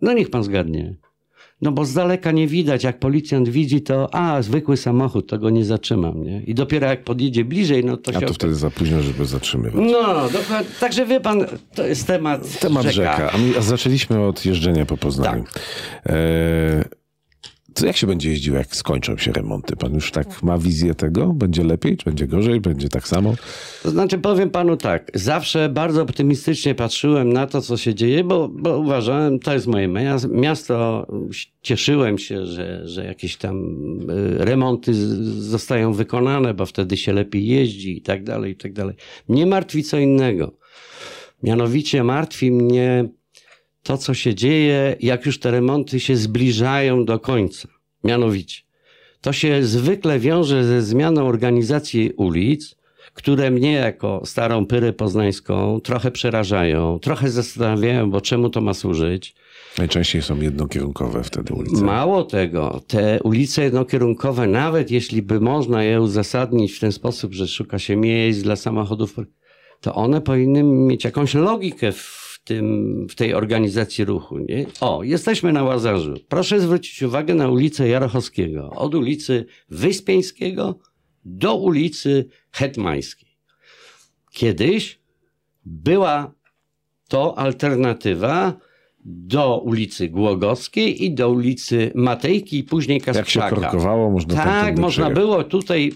No 0.00 0.12
niech 0.12 0.30
pan 0.30 0.44
zgadnie. 0.44 0.96
No 1.62 1.72
bo 1.72 1.84
z 1.84 1.94
daleka 1.94 2.32
nie 2.32 2.46
widać, 2.46 2.84
jak 2.84 2.98
policjant 2.98 3.48
widzi, 3.48 3.82
to 3.82 4.14
a, 4.14 4.42
zwykły 4.42 4.76
samochód, 4.76 5.28
to 5.28 5.38
go 5.38 5.50
nie 5.50 5.64
zatrzymam, 5.64 6.24
nie? 6.24 6.42
I 6.42 6.54
dopiero 6.54 6.86
jak 6.86 7.04
podjedzie 7.04 7.44
bliżej, 7.44 7.84
no 7.84 7.96
to 7.96 8.10
A 8.16 8.20
się... 8.20 8.26
to 8.26 8.34
wtedy 8.34 8.54
za 8.54 8.70
późno, 8.70 9.02
żeby 9.02 9.26
zatrzymywać. 9.26 9.80
No, 9.92 10.28
dokładnie. 10.28 10.70
Także 10.80 11.06
wie 11.06 11.20
pan, 11.20 11.46
to 11.74 11.86
jest 11.86 12.06
temat 12.06 12.58
Temat 12.58 12.82
rzeka. 12.86 13.12
rzeka. 13.16 13.32
A, 13.32 13.38
my, 13.38 13.58
a 13.58 13.60
zaczęliśmy 13.60 14.20
od 14.20 14.44
jeżdżenia 14.44 14.86
po 14.86 14.96
Poznaniu. 14.96 15.44
Tak. 15.44 15.62
E, 16.06 16.84
to 17.76 17.86
jak 17.86 17.96
się 17.96 18.06
będzie 18.06 18.30
jeździł, 18.30 18.54
jak 18.54 18.76
skończą 18.76 19.16
się 19.16 19.32
remonty? 19.32 19.76
Pan 19.76 19.94
już 19.94 20.10
tak 20.10 20.42
ma 20.42 20.58
wizję 20.58 20.94
tego? 20.94 21.26
Będzie 21.26 21.64
lepiej, 21.64 21.96
czy 21.96 22.04
będzie 22.04 22.26
gorzej, 22.26 22.60
będzie 22.60 22.88
tak 22.88 23.08
samo? 23.08 23.34
To 23.82 23.90
znaczy, 23.90 24.18
powiem 24.18 24.50
panu 24.50 24.76
tak, 24.76 25.10
zawsze 25.14 25.68
bardzo 25.68 26.02
optymistycznie 26.02 26.74
patrzyłem 26.74 27.32
na 27.32 27.46
to, 27.46 27.62
co 27.62 27.76
się 27.76 27.94
dzieje, 27.94 28.24
bo, 28.24 28.48
bo 28.48 28.78
uważałem, 28.78 29.38
to 29.38 29.52
jest 29.52 29.66
moje 29.66 29.88
mias- 29.88 30.30
miasto, 30.30 31.06
cieszyłem 31.62 32.18
się, 32.18 32.46
że, 32.46 32.88
że 32.88 33.04
jakieś 33.04 33.36
tam 33.36 33.56
y, 34.10 34.44
remonty 34.44 34.94
zostają 35.42 35.92
wykonane, 35.92 36.54
bo 36.54 36.66
wtedy 36.66 36.96
się 36.96 37.12
lepiej 37.12 37.46
jeździ 37.46 37.96
i 37.96 38.02
tak 38.02 38.24
dalej, 38.24 38.52
i 38.52 38.56
tak 38.56 38.72
dalej. 38.72 38.96
Mnie 39.28 39.46
martwi 39.46 39.82
co 39.82 39.98
innego. 39.98 40.52
Mianowicie 41.42 42.04
martwi 42.04 42.52
mnie 42.52 43.08
to, 43.86 43.98
co 43.98 44.14
się 44.14 44.34
dzieje, 44.34 44.96
jak 45.00 45.26
już 45.26 45.38
te 45.38 45.50
remonty 45.50 46.00
się 46.00 46.16
zbliżają 46.16 47.04
do 47.04 47.18
końca. 47.18 47.68
Mianowicie, 48.04 48.62
to 49.20 49.32
się 49.32 49.64
zwykle 49.64 50.18
wiąże 50.18 50.64
ze 50.64 50.82
zmianą 50.82 51.28
organizacji 51.28 52.12
ulic, 52.16 52.76
które 53.14 53.50
mnie 53.50 53.72
jako 53.72 54.22
starą 54.24 54.66
pyrę 54.66 54.92
poznańską 54.92 55.80
trochę 55.80 56.10
przerażają, 56.10 56.98
trochę 56.98 57.30
zastanawiają, 57.30 58.10
bo 58.10 58.20
czemu 58.20 58.50
to 58.50 58.60
ma 58.60 58.74
służyć. 58.74 59.34
Najczęściej 59.78 60.22
są 60.22 60.40
jednokierunkowe 60.40 61.22
wtedy 61.22 61.54
ulice. 61.54 61.84
Mało 61.84 62.24
tego, 62.24 62.80
te 62.86 63.20
ulice 63.22 63.62
jednokierunkowe, 63.62 64.46
nawet 64.46 64.90
jeśli 64.90 65.22
by 65.22 65.40
można 65.40 65.84
je 65.84 66.00
uzasadnić 66.00 66.72
w 66.72 66.80
ten 66.80 66.92
sposób, 66.92 67.34
że 67.34 67.48
szuka 67.48 67.78
się 67.78 67.96
miejsc 67.96 68.42
dla 68.42 68.56
samochodów, 68.56 69.16
to 69.80 69.94
one 69.94 70.20
powinny 70.20 70.62
mieć 70.62 71.04
jakąś 71.04 71.34
logikę 71.34 71.92
w, 71.92 72.25
tym, 72.46 73.06
w 73.10 73.14
tej 73.14 73.34
organizacji 73.34 74.04
ruchu. 74.04 74.38
Nie? 74.38 74.66
O, 74.80 75.02
jesteśmy 75.02 75.52
na 75.52 75.64
Łazarzu. 75.64 76.14
Proszę 76.28 76.60
zwrócić 76.60 77.02
uwagę 77.02 77.34
na 77.34 77.48
ulicę 77.48 77.88
Jarochowskiego. 77.88 78.70
Od 78.70 78.94
ulicy 78.94 79.46
Wyspiańskiego 79.68 80.78
do 81.24 81.54
ulicy 81.54 82.28
Hetmańskiej. 82.52 83.28
Kiedyś 84.32 85.00
była 85.64 86.34
to 87.08 87.38
alternatywa 87.38 88.56
do 89.04 89.60
ulicy 89.60 90.08
Głogowskiej 90.08 91.04
i 91.04 91.14
do 91.14 91.30
ulicy 91.30 91.92
Matejki 91.94 92.58
i 92.58 92.64
później 92.64 92.96
Jak 93.06 93.16
się 93.16 93.22
Kasprzaka. 93.22 93.56
korkowało, 93.56 94.10
można 94.10 94.34
Tak, 94.34 94.78
można 94.78 95.10
było 95.10 95.44
tutaj. 95.44 95.92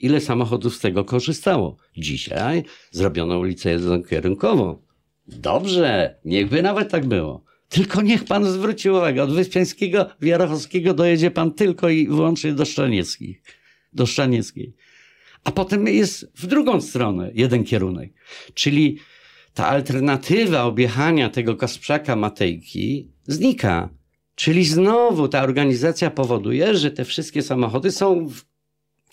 Ile 0.00 0.20
samochodów 0.20 0.74
z 0.76 0.80
tego 0.80 1.04
korzystało? 1.04 1.76
Dzisiaj 1.96 2.62
zrobiono 2.90 3.38
ulicę 3.38 3.70
jednokierunkową. 3.70 4.89
Dobrze, 5.36 6.18
niechby 6.24 6.62
nawet 6.62 6.90
tak 6.90 7.06
było. 7.06 7.44
Tylko 7.68 8.02
niech 8.02 8.24
pan 8.24 8.44
zwróci 8.44 8.90
uwagę, 8.90 9.22
od 9.22 9.32
Wyspiańskiego, 9.34 10.06
Wiarochowskiego 10.20 10.94
dojedzie 10.94 11.30
pan 11.30 11.52
tylko 11.52 11.88
i 11.88 12.08
wyłącznie 12.08 12.52
do 12.52 12.64
Szczanieckich. 12.64 13.42
Do 13.92 14.06
Szczanieckiej. 14.06 14.74
A 15.44 15.52
potem 15.52 15.86
jest 15.86 16.32
w 16.34 16.46
drugą 16.46 16.80
stronę 16.80 17.30
jeden 17.34 17.64
kierunek. 17.64 18.12
Czyli 18.54 18.98
ta 19.54 19.66
alternatywa 19.66 20.64
objechania 20.64 21.28
tego 21.28 21.56
Kasprzaka 21.56 22.16
Matejki 22.16 23.08
znika. 23.26 23.88
Czyli 24.34 24.64
znowu 24.64 25.28
ta 25.28 25.42
organizacja 25.42 26.10
powoduje, 26.10 26.76
że 26.76 26.90
te 26.90 27.04
wszystkie 27.04 27.42
samochody 27.42 27.92
są 27.92 28.28
w 28.28 28.49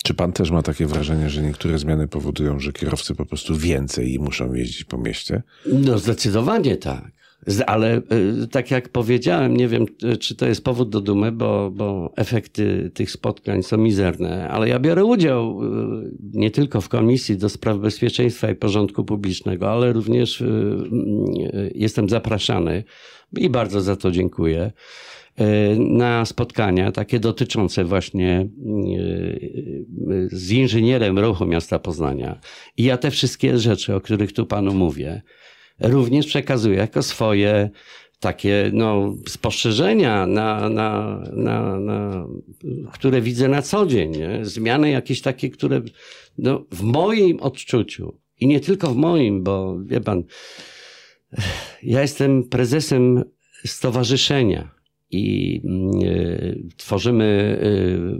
Czy 0.04 0.14
pan 0.14 0.32
też 0.32 0.50
ma 0.50 0.62
takie 0.62 0.86
wrażenie, 0.86 1.30
że 1.30 1.42
niektóre 1.42 1.78
zmiany 1.78 2.08
powodują, 2.08 2.60
że 2.60 2.72
kierowcy 2.72 3.14
po 3.14 3.26
prostu 3.26 3.56
więcej 3.56 4.14
i 4.14 4.18
muszą 4.18 4.54
jeździć 4.54 4.84
po 4.84 4.98
mieście? 4.98 5.42
No 5.66 5.98
zdecydowanie 5.98 6.76
tak. 6.76 7.17
Ale 7.66 7.96
y, 8.42 8.48
tak 8.50 8.70
jak 8.70 8.88
powiedziałem, 8.88 9.56
nie 9.56 9.68
wiem, 9.68 9.86
y, 10.04 10.16
czy 10.16 10.36
to 10.36 10.46
jest 10.46 10.64
powód 10.64 10.88
do 10.88 11.00
dumy, 11.00 11.32
bo, 11.32 11.70
bo 11.70 12.12
efekty 12.16 12.90
tych 12.94 13.10
spotkań 13.10 13.62
są 13.62 13.76
mizerne, 13.76 14.48
ale 14.48 14.68
ja 14.68 14.78
biorę 14.78 15.04
udział 15.04 15.64
y, 15.64 16.10
nie 16.32 16.50
tylko 16.50 16.80
w 16.80 16.88
Komisji 16.88 17.36
do 17.36 17.48
Spraw 17.48 17.78
Bezpieczeństwa 17.78 18.50
i 18.50 18.54
Porządku 18.54 19.04
Publicznego, 19.04 19.70
ale 19.70 19.92
również 19.92 20.44
jestem 21.74 22.08
zapraszany 22.08 22.84
i 23.36 23.50
bardzo 23.50 23.80
za 23.80 23.96
to 23.96 24.10
dziękuję 24.10 24.72
na 25.78 26.24
spotkania 26.24 26.92
takie 26.92 27.20
dotyczące 27.20 27.84
właśnie 27.84 28.48
z 30.30 30.50
inżynierem 30.52 31.18
ruchu 31.18 31.46
miasta 31.46 31.78
Poznania. 31.78 32.40
I 32.76 32.84
ja 32.84 32.96
te 32.96 33.10
wszystkie 33.10 33.58
rzeczy, 33.58 33.94
o 33.94 34.00
których 34.00 34.32
tu 34.32 34.46
panu 34.46 34.74
mówię, 34.74 35.22
również 35.80 36.26
przekazuję 36.26 36.76
jako 36.76 37.02
swoje 37.02 37.70
takie 38.20 38.70
no, 38.72 39.14
spostrzeżenia, 39.28 40.26
na, 40.26 40.68
na, 40.68 41.20
na, 41.32 41.80
na, 41.80 42.26
które 42.92 43.20
widzę 43.20 43.48
na 43.48 43.62
co 43.62 43.86
dzień. 43.86 44.10
Nie? 44.10 44.40
Zmiany 44.42 44.90
jakieś 44.90 45.20
takie, 45.22 45.50
które 45.50 45.82
no, 46.38 46.64
w 46.72 46.82
moim 46.82 47.40
odczuciu 47.40 48.18
i 48.40 48.46
nie 48.46 48.60
tylko 48.60 48.88
w 48.88 48.96
moim, 48.96 49.42
bo 49.42 49.78
wie 49.84 50.00
pan, 50.00 50.24
ja 51.82 52.02
jestem 52.02 52.44
prezesem 52.44 53.24
stowarzyszenia 53.66 54.77
i 55.10 55.60
mm, 55.64 56.02
y, 56.02 56.62
tworzymy 56.76 57.58
y, 57.62 58.18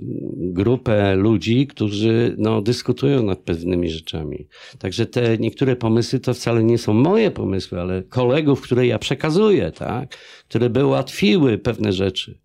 grupę 0.52 1.16
ludzi, 1.16 1.66
którzy 1.66 2.34
no, 2.38 2.62
dyskutują 2.62 3.22
nad 3.22 3.38
pewnymi 3.38 3.90
rzeczami. 3.90 4.46
Także 4.78 5.06
te 5.06 5.38
niektóre 5.38 5.76
pomysły 5.76 6.20
to 6.20 6.34
wcale 6.34 6.64
nie 6.64 6.78
są 6.78 6.94
moje 6.94 7.30
pomysły, 7.30 7.80
ale 7.80 8.02
kolegów, 8.02 8.60
które 8.60 8.86
ja 8.86 8.98
przekazuję, 8.98 9.72
tak? 9.72 10.16
które 10.48 10.70
by 10.70 10.86
ułatwiły 10.86 11.58
pewne 11.58 11.92
rzeczy. 11.92 12.38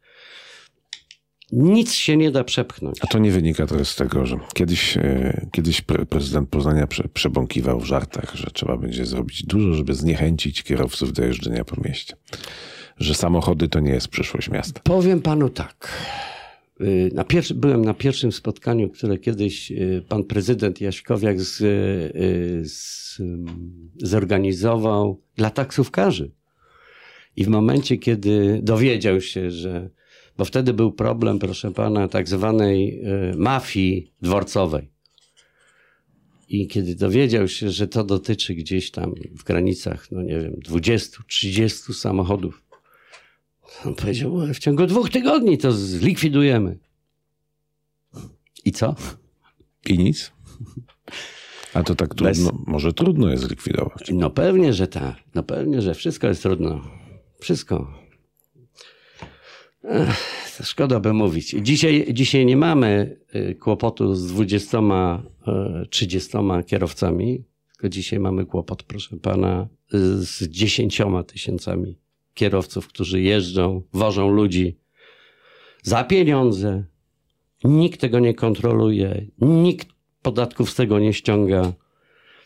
Nic 1.51 1.93
się 1.93 2.17
nie 2.17 2.31
da 2.31 2.43
przepchnąć. 2.43 2.97
A 3.01 3.07
to 3.07 3.19
nie 3.19 3.31
wynika 3.31 3.67
to 3.67 3.85
z 3.85 3.95
tego, 3.95 4.25
że 4.25 4.39
kiedyś, 4.53 4.97
e, 4.97 5.47
kiedyś 5.51 5.81
pre- 5.81 6.05
prezydent 6.05 6.49
Poznania 6.49 6.87
prze, 6.87 7.03
przebąkiwał 7.13 7.79
w 7.79 7.85
żartach, 7.85 8.35
że 8.35 8.47
trzeba 8.53 8.77
będzie 8.77 9.05
zrobić 9.05 9.45
dużo, 9.45 9.73
żeby 9.73 9.93
zniechęcić 9.93 10.63
kierowców 10.63 11.13
do 11.13 11.25
jeżdżenia 11.25 11.65
po 11.65 11.81
mieście. 11.81 12.15
Że 13.03 13.15
samochody 13.15 13.67
to 13.67 13.79
nie 13.79 13.91
jest 13.91 14.07
przyszłość 14.07 14.49
miasta. 14.49 14.81
Powiem 14.83 15.21
panu 15.21 15.49
tak. 15.49 15.91
Y, 16.81 17.11
Na 17.13 17.23
pierwszy, 17.23 17.53
byłem 17.55 17.85
na 17.85 17.93
pierwszym 17.93 18.31
spotkaniu, 18.31 18.89
które 18.89 19.17
kiedyś 19.17 19.71
y, 19.71 20.03
pan 20.09 20.23
prezydent 20.23 20.81
Jaśkowiak 20.81 21.41
z, 21.41 21.61
y, 21.61 22.69
z, 22.69 23.21
zorganizował 23.97 25.21
dla 25.35 25.49
taksówkarzy. 25.49 26.31
I 27.35 27.43
w 27.43 27.47
momencie, 27.47 27.97
kiedy 27.97 28.59
dowiedział 28.63 29.21
się, 29.21 29.51
że. 29.51 29.89
Bo 30.37 30.45
wtedy 30.45 30.73
był 30.73 30.91
problem, 30.91 31.39
proszę 31.39 31.71
pana, 31.71 32.07
tak 32.07 32.27
zwanej 32.29 33.03
mafii 33.37 34.11
dworcowej. 34.21 34.89
I 36.49 36.67
kiedy 36.67 36.95
dowiedział 36.95 37.47
się, 37.47 37.69
że 37.69 37.87
to 37.87 38.03
dotyczy 38.03 38.55
gdzieś 38.55 38.91
tam 38.91 39.13
w 39.31 39.43
granicach, 39.43 40.11
no 40.11 40.21
nie 40.21 40.39
wiem, 40.39 40.53
20-30 40.69 41.93
samochodów, 41.93 42.62
on 43.85 43.95
powiedział, 43.95 44.41
"E, 44.43 44.53
w 44.53 44.59
ciągu 44.59 44.85
dwóch 44.85 45.09
tygodni 45.09 45.57
to 45.57 45.71
zlikwidujemy. 45.71 46.77
I 48.65 48.71
co? 48.71 48.95
I 49.89 49.97
nic? 49.97 50.31
A 51.73 51.83
to 51.83 51.95
tak 51.95 52.15
Bez- 52.15 52.37
trudno, 52.37 52.63
może 52.67 52.93
trudno 52.93 53.29
jest 53.29 53.43
zlikwidować. 53.43 54.11
No 54.13 54.29
pewnie, 54.29 54.73
że 54.73 54.87
tak. 54.87 55.15
No 55.35 55.43
pewnie, 55.43 55.81
że 55.81 55.93
wszystko 55.93 56.27
jest 56.27 56.41
trudno. 56.41 56.81
Wszystko. 57.39 57.93
Ech, 59.83 60.61
szkoda 60.63 60.99
by 60.99 61.13
mówić. 61.13 61.55
Dzisiaj, 61.61 62.07
dzisiaj 62.13 62.45
nie 62.45 62.57
mamy 62.57 63.17
y, 63.35 63.55
kłopotu 63.55 64.15
z 64.15 64.27
20, 64.27 65.23
y, 65.83 65.87
30 65.87 66.37
kierowcami, 66.67 67.43
tylko 67.73 67.89
dzisiaj 67.89 68.19
mamy 68.19 68.45
kłopot, 68.45 68.83
proszę 68.83 69.17
pana, 69.17 69.67
y, 69.93 69.97
z 70.25 70.43
10 70.43 71.23
tysiącami 71.27 71.97
kierowców, 72.33 72.87
którzy 72.87 73.21
jeżdżą, 73.21 73.81
wożą 73.93 74.29
ludzi 74.29 74.77
za 75.83 76.03
pieniądze. 76.03 76.83
Nikt 77.63 78.01
tego 78.01 78.19
nie 78.19 78.33
kontroluje, 78.33 79.25
nikt 79.41 79.87
podatków 80.21 80.69
z 80.69 80.75
tego 80.75 80.99
nie 80.99 81.13
ściąga. 81.13 81.73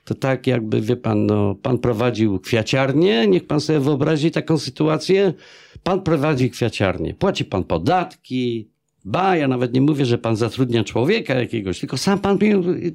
To 0.04 0.16
tak 0.16 0.48
jakby, 0.48 0.82
wie 0.82 0.96
pan, 0.96 1.26
no, 1.26 1.56
pan 1.56 1.78
prowadził 1.78 2.40
kwiaciarnię, 2.40 3.28
niech 3.28 3.48
pan 3.48 3.62
sobie 3.62 3.80
wyobrazi 3.80 4.32
taką 4.32 4.58
sytuację. 4.58 5.34
Pan 5.84 6.02
prowadzi 6.02 6.50
kwiaciarnię, 6.50 7.14
płaci 7.14 7.46
pan 7.46 7.64
podatki, 7.64 8.70
ba, 9.06 9.38
ja 9.38 9.48
nawet 9.48 9.74
nie 9.74 9.82
mówię, 9.82 10.06
że 10.06 10.18
pan 10.18 10.36
zatrudnia 10.36 10.84
człowieka 10.84 11.34
jakiegoś, 11.34 11.80
tylko 11.80 11.98
sam 11.98 12.20
pan 12.20 12.40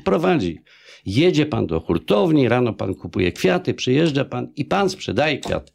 prowadzi. 0.05 0.59
Jedzie 1.07 1.47
pan 1.47 1.67
do 1.67 1.81
hurtowni, 1.81 2.49
rano 2.49 2.73
pan 2.73 2.95
kupuje 2.95 3.33
kwiaty, 3.33 3.75
przyjeżdża 3.75 4.25
pan 4.25 4.53
i 4.57 4.65
pan 4.65 4.91
sprzedaje 4.91 5.39
kwiaty. 5.39 5.73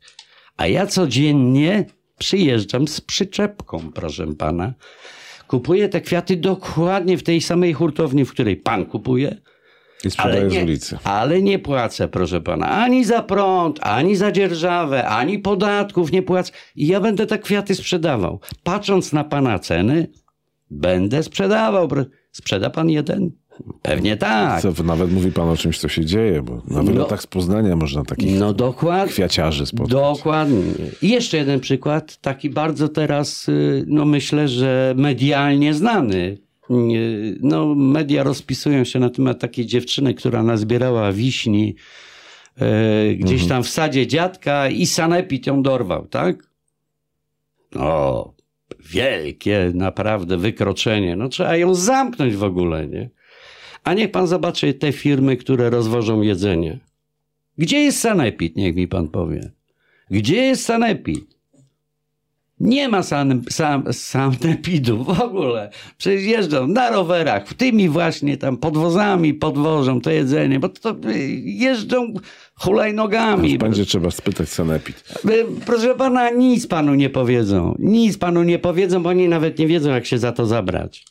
A 0.57 0.67
ja 0.67 0.87
codziennie 0.87 1.85
przyjeżdżam 2.17 2.87
z 2.87 3.01
przyczepką, 3.01 3.91
proszę 3.95 4.27
pana. 4.37 4.73
Kupuję 5.47 5.89
te 5.89 6.01
kwiaty 6.01 6.37
dokładnie 6.37 7.17
w 7.17 7.23
tej 7.23 7.41
samej 7.41 7.73
hurtowni, 7.73 8.25
w 8.25 8.31
której 8.31 8.55
pan 8.55 8.85
kupuje. 8.85 9.37
I 10.03 10.11
sprzedaje 10.11 10.41
Ale 10.41 10.49
z 10.49 10.53
nie, 10.53 10.63
ulicy. 10.63 10.97
ale 11.03 11.41
nie 11.41 11.59
płacę, 11.59 12.07
proszę 12.07 12.41
pana, 12.41 12.69
ani 12.69 13.05
za 13.05 13.23
prąd, 13.23 13.79
ani 13.81 14.15
za 14.15 14.31
dzierżawę, 14.31 15.07
ani 15.07 15.39
podatków 15.39 16.11
nie 16.11 16.23
płacę. 16.23 16.51
I 16.75 16.87
ja 16.87 16.99
będę 17.01 17.27
te 17.27 17.39
kwiaty 17.39 17.75
sprzedawał. 17.75 18.39
Patrząc 18.63 19.13
na 19.13 19.23
pana 19.23 19.59
ceny, 19.59 20.07
będę 20.71 21.23
sprzedawał. 21.23 21.89
Sprzeda 22.31 22.69
pan 22.69 22.89
jeden? 22.89 23.31
Pewnie 23.81 24.17
tak. 24.17 24.61
Co, 24.61 24.83
nawet 24.83 25.11
mówi 25.11 25.31
pan 25.31 25.49
o 25.49 25.57
czymś, 25.57 25.79
co 25.79 25.87
się 25.87 26.05
dzieje, 26.05 26.41
bo 26.41 26.61
na 26.67 26.83
wylotach 26.83 27.21
z 27.21 27.27
Poznania 27.27 27.75
można 27.75 28.03
takich 28.05 28.39
No 28.39 28.53
dokładnie. 28.53 29.13
kwiaciarzy 29.13 29.65
spotkać. 29.65 29.91
Dokładnie. 29.91 30.61
I 31.01 31.09
jeszcze 31.09 31.37
jeden 31.37 31.59
przykład, 31.59 32.17
taki 32.21 32.49
bardzo 32.49 32.89
teraz, 32.89 33.49
y, 33.49 33.85
no 33.87 34.05
myślę, 34.05 34.47
że 34.47 34.93
medialnie 34.97 35.73
znany. 35.73 36.37
No, 37.41 37.75
media 37.75 38.23
rozpisują 38.23 38.83
się 38.83 38.99
na 38.99 39.09
temat 39.09 39.39
takiej 39.39 39.65
dziewczyny, 39.65 40.13
która 40.13 40.43
nazbierała 40.43 41.11
wiśni 41.11 41.75
y, 43.11 43.15
gdzieś 43.15 43.47
tam 43.47 43.63
w 43.63 43.69
sadzie 43.69 44.07
dziadka 44.07 44.69
i 44.69 44.85
sanepid 44.85 45.47
ją 45.47 45.63
dorwał, 45.63 46.07
tak? 46.07 46.49
O, 47.75 48.33
wielkie 48.79 49.71
naprawdę 49.73 50.37
wykroczenie. 50.37 51.15
No 51.15 51.29
trzeba 51.29 51.55
ją 51.57 51.75
zamknąć 51.75 52.35
w 52.35 52.43
ogóle, 52.43 52.87
nie? 52.87 53.09
A 53.87 53.93
niech 53.93 54.11
pan 54.11 54.27
zobaczy 54.27 54.73
te 54.73 54.91
firmy, 54.91 55.37
które 55.37 55.69
rozwożą 55.69 56.21
jedzenie. 56.21 56.79
Gdzie 57.57 57.79
jest 57.79 57.99
sanepid, 57.99 58.55
niech 58.55 58.75
mi 58.75 58.87
pan 58.87 59.07
powie. 59.07 59.51
Gdzie 60.11 60.35
jest 60.35 60.65
sanepid? 60.65 61.37
Nie 62.59 62.89
ma 62.89 63.03
san, 63.03 63.43
sam, 63.49 63.93
sanepidu 63.93 65.03
w 65.03 65.21
ogóle. 65.21 65.69
Przecież 65.97 66.23
jeżdżą 66.23 66.67
na 66.67 66.89
rowerach, 66.89 67.53
tymi 67.53 67.89
właśnie 67.89 68.37
tam 68.37 68.57
podwozami 68.57 69.33
podwożą 69.33 70.01
to 70.01 70.11
jedzenie, 70.11 70.59
bo 70.59 70.69
to 70.69 70.95
y, 71.05 71.19
jeżdżą 71.43 72.13
hulajnogami. 72.55 73.57
Będzie 73.57 73.85
trzeba 73.85 74.11
spytać 74.11 74.49
sanepid. 74.49 75.03
Y, 75.29 75.45
Proszę 75.65 75.95
pana, 75.95 76.29
nic 76.29 76.67
panu 76.67 76.95
nie 76.95 77.09
powiedzą. 77.09 77.75
Nic 77.79 78.17
panu 78.17 78.43
nie 78.43 78.59
powiedzą, 78.59 79.03
bo 79.03 79.09
oni 79.09 79.27
nawet 79.27 79.59
nie 79.59 79.67
wiedzą, 79.67 79.89
jak 79.89 80.05
się 80.05 80.17
za 80.17 80.31
to 80.31 80.45
zabrać. 80.45 81.05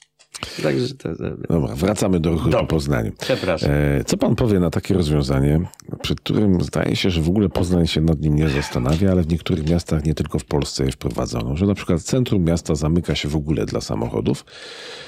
Także 0.63 0.95
to... 0.95 1.09
Dobra, 1.49 1.75
wracamy 1.75 2.21
do 2.21 2.31
ruchu 2.31 2.51
po. 2.51 2.67
Poznaniu. 2.67 3.13
Przepraszam. 3.21 3.71
E, 3.73 4.05
Co 4.05 4.17
pan 4.17 4.37
powie 4.37 4.61
na 4.61 4.71
takie 4.71 4.95
rozwiązanie, 4.95 5.61
przed 6.03 6.21
którym 6.21 6.61
zdaje 6.61 6.97
się, 6.97 7.11
że 7.11 7.21
w 7.21 7.29
ogóle 7.29 7.49
Poznań 7.49 7.87
się 7.87 8.01
nad 8.01 8.21
nim 8.21 8.37
nie 8.37 8.49
zastanawia, 8.49 9.11
ale 9.11 9.23
w 9.23 9.29
niektórych 9.29 9.69
miastach, 9.69 10.05
nie 10.05 10.15
tylko 10.15 10.39
w 10.39 10.45
Polsce 10.45 10.85
je 10.85 10.93
wprowadzono, 10.93 11.57
że 11.57 11.67
na 11.67 11.75
przykład 11.75 12.03
centrum 12.03 12.45
miasta 12.45 12.75
zamyka 12.75 13.15
się 13.15 13.29
w 13.29 13.37
ogóle 13.37 13.67
dla 13.67 13.81
samochodów, 13.81 14.45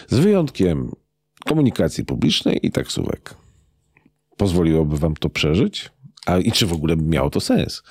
z 0.08 0.18
wyjątkiem 0.18 0.90
komunikacji 1.44 2.04
publicznej 2.04 2.66
i 2.66 2.70
taksówek. 2.70 3.34
Pozwoliłoby 4.36 4.98
wam 4.98 5.14
to 5.16 5.28
przeżyć? 5.28 5.90
A 6.26 6.38
i 6.38 6.52
czy 6.52 6.66
w 6.66 6.72
ogóle 6.72 6.96
miało 6.96 7.30
to 7.30 7.40
sens? 7.40 7.82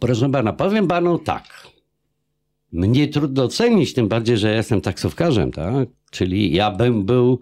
Proszę 0.00 0.30
pana, 0.30 0.52
powiem 0.52 0.86
panu 0.88 1.18
tak. 1.18 1.63
Mnie 2.74 3.08
trudno 3.08 3.44
ocenić, 3.44 3.94
tym 3.94 4.08
bardziej, 4.08 4.36
że 4.36 4.48
ja 4.50 4.56
jestem 4.56 4.80
taksówkarzem, 4.80 5.52
tak? 5.52 5.88
Czyli 6.10 6.52
ja 6.52 6.70
bym 6.70 7.04
był 7.04 7.40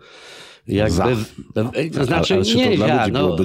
jakby, 0.69 1.17
Za. 1.55 1.71
to 1.95 2.05
znaczy 2.05 2.35
Ale 2.35 2.45
to 2.45 2.55
nie, 2.55 2.77
dla 2.77 2.87
ja, 2.87 3.09
no, 3.09 3.37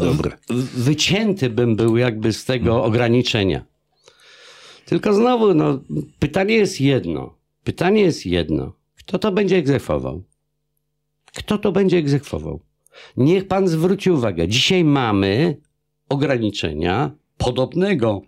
wycięty 0.73 1.49
bym 1.49 1.75
był 1.75 1.97
jakby 1.97 2.33
z 2.33 2.45
tego 2.45 2.83
ograniczenia. 2.83 3.65
Tylko 4.85 5.13
znowu, 5.13 5.53
no, 5.53 5.79
pytanie 6.19 6.55
jest 6.55 6.81
jedno. 6.81 7.33
Pytanie 7.63 8.01
jest 8.01 8.25
jedno. 8.25 8.73
Kto 8.97 9.19
to 9.19 9.31
będzie 9.31 9.57
egzekwował? 9.57 10.23
Kto 11.35 11.57
to 11.57 11.71
będzie 11.71 11.97
egzekwował? 11.97 12.59
Niech 13.17 13.47
pan 13.47 13.67
zwróci 13.67 14.11
uwagę. 14.11 14.47
Dzisiaj 14.47 14.83
mamy 14.83 15.57
ograniczenia 16.09 17.11
podobnego, 17.37 18.21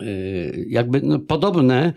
yy, 0.00 0.66
jakby 0.68 1.00
no, 1.02 1.18
podobne 1.18 1.92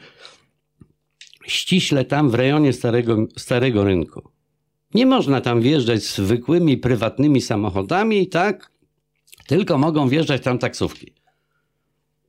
ściśle 1.48 2.06
tam 2.06 2.30
w 2.30 2.34
rejonie 2.34 2.74
starego, 2.74 3.28
starego 3.38 3.84
rynku. 3.84 4.30
Nie 4.94 5.06
można 5.06 5.42
tam 5.42 5.62
wjeżdżać 5.62 6.04
zwykłymi, 6.04 6.78
prywatnymi 6.78 7.42
samochodami, 7.42 8.28
tak? 8.28 8.72
Tylko 9.48 9.78
mogą 9.78 10.10
wjeżdżać 10.10 10.44
tam 10.44 10.60
taksówki. 10.60 11.14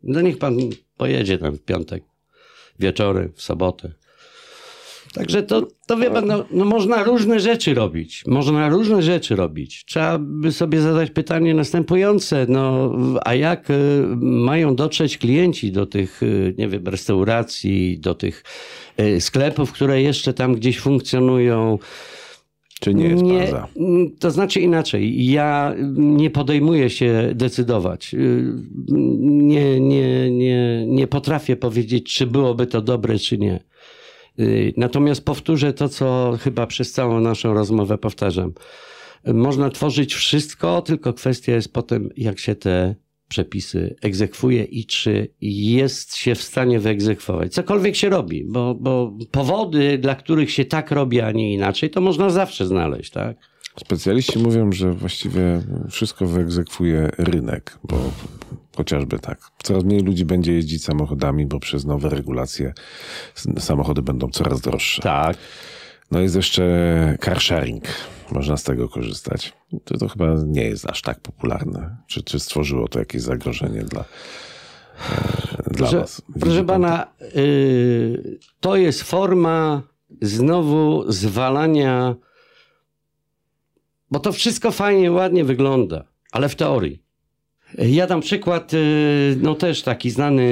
No 0.02 0.20
niech 0.20 0.38
pan 0.38 0.58
pojedzie 0.96 1.38
tam 1.38 1.56
w 1.56 1.62
piątek, 1.62 2.04
wieczory, 2.78 3.32
w 3.34 3.42
sobotę. 3.42 3.92
Także 5.14 5.42
to, 5.42 5.66
to 5.86 5.96
wie 5.96 6.10
pan, 6.10 6.26
no, 6.26 6.44
no 6.50 6.64
można 6.64 7.02
różne 7.02 7.40
rzeczy 7.40 7.74
robić. 7.74 8.24
Można 8.26 8.68
różne 8.68 9.02
rzeczy 9.02 9.36
robić. 9.36 9.84
Trzeba 9.84 10.18
by 10.18 10.52
sobie 10.52 10.80
zadać 10.80 11.10
pytanie 11.10 11.54
następujące. 11.54 12.46
No, 12.48 12.92
a 13.24 13.34
jak 13.34 13.70
y, 13.70 13.74
mają 14.20 14.76
dotrzeć 14.76 15.18
klienci 15.18 15.72
do 15.72 15.86
tych, 15.86 16.22
y, 16.22 16.54
nie 16.58 16.68
wiem, 16.68 16.88
restauracji, 16.88 17.98
do 17.98 18.14
tych 18.14 18.44
y, 19.00 19.20
sklepów, 19.20 19.72
które 19.72 20.02
jeszcze 20.02 20.34
tam 20.34 20.54
gdzieś 20.54 20.80
funkcjonują? 20.80 21.78
Czy 22.80 22.94
nie 22.94 23.04
jest 23.04 23.24
pan 23.24 23.46
za? 23.46 23.68
To 24.18 24.30
znaczy 24.30 24.60
inaczej. 24.60 25.26
Ja 25.26 25.74
nie 25.96 26.30
podejmuję 26.30 26.90
się 26.90 27.30
decydować. 27.34 28.14
Nie, 29.18 29.80
nie, 29.80 30.30
nie, 30.30 30.86
nie 30.86 31.06
potrafię 31.06 31.56
powiedzieć, 31.56 32.14
czy 32.14 32.26
byłoby 32.26 32.66
to 32.66 32.80
dobre, 32.82 33.18
czy 33.18 33.38
nie. 33.38 33.60
Natomiast 34.76 35.24
powtórzę 35.24 35.72
to, 35.72 35.88
co 35.88 36.38
chyba 36.40 36.66
przez 36.66 36.92
całą 36.92 37.20
naszą 37.20 37.54
rozmowę 37.54 37.98
powtarzam. 37.98 38.52
Można 39.24 39.70
tworzyć 39.70 40.14
wszystko, 40.14 40.82
tylko 40.82 41.12
kwestia 41.12 41.52
jest 41.52 41.72
potem, 41.72 42.08
jak 42.16 42.38
się 42.38 42.54
te 42.54 42.94
przepisy 43.28 43.96
egzekwuje 44.02 44.64
i 44.64 44.86
czy 44.86 45.28
jest 45.40 46.16
się 46.16 46.34
w 46.34 46.42
stanie 46.42 46.80
wyegzekwować. 46.80 47.52
Cokolwiek 47.52 47.96
się 47.96 48.08
robi, 48.08 48.44
bo, 48.44 48.74
bo 48.74 49.12
powody, 49.30 49.98
dla 49.98 50.14
których 50.14 50.50
się 50.50 50.64
tak 50.64 50.90
robi, 50.90 51.20
a 51.20 51.32
nie 51.32 51.54
inaczej, 51.54 51.90
to 51.90 52.00
można 52.00 52.30
zawsze 52.30 52.66
znaleźć, 52.66 53.10
tak? 53.10 53.36
Specjaliści 53.80 54.38
mówią, 54.38 54.72
że 54.72 54.92
właściwie 54.92 55.62
wszystko 55.90 56.26
wyegzekwuje 56.26 57.10
rynek, 57.18 57.78
bo 57.84 57.96
chociażby 58.76 59.18
tak. 59.18 59.38
Coraz 59.62 59.84
mniej 59.84 60.00
ludzi 60.00 60.24
będzie 60.24 60.52
jeździć 60.52 60.84
samochodami, 60.84 61.46
bo 61.46 61.60
przez 61.60 61.84
nowe 61.84 62.08
regulacje 62.08 62.74
samochody 63.58 64.02
będą 64.02 64.28
coraz 64.28 64.60
droższe. 64.60 65.02
Tak. 65.02 65.36
No 66.10 66.20
jest 66.20 66.36
jeszcze 66.36 67.18
car 67.24 67.40
sharing. 67.40 67.84
Można 68.30 68.56
z 68.56 68.62
tego 68.62 68.88
korzystać. 68.88 69.52
To, 69.84 69.98
to 69.98 70.08
chyba 70.08 70.34
nie 70.46 70.62
jest 70.62 70.90
aż 70.90 71.02
tak 71.02 71.20
popularne. 71.20 71.96
Czy, 72.06 72.22
czy 72.22 72.40
stworzyło 72.40 72.88
to 72.88 72.98
jakieś 72.98 73.22
zagrożenie 73.22 73.82
dla, 73.82 74.00
e, 74.00 74.04
dla 75.62 75.72
Proszę, 75.74 76.00
was? 76.00 76.22
Widzi 76.28 76.40
proszę 76.40 76.64
pana, 76.64 77.06
y, 77.36 78.38
to 78.60 78.76
jest 78.76 79.02
forma 79.02 79.82
znowu 80.22 81.12
zwalania, 81.12 82.14
bo 84.10 84.20
to 84.20 84.32
wszystko 84.32 84.70
fajnie, 84.70 85.12
ładnie 85.12 85.44
wygląda, 85.44 86.04
ale 86.32 86.48
w 86.48 86.54
teorii. 86.54 87.06
Ja 87.78 88.06
dam 88.06 88.20
przykład, 88.20 88.74
y, 88.74 89.36
no 89.42 89.54
też 89.54 89.82
taki 89.82 90.10
znany 90.10 90.44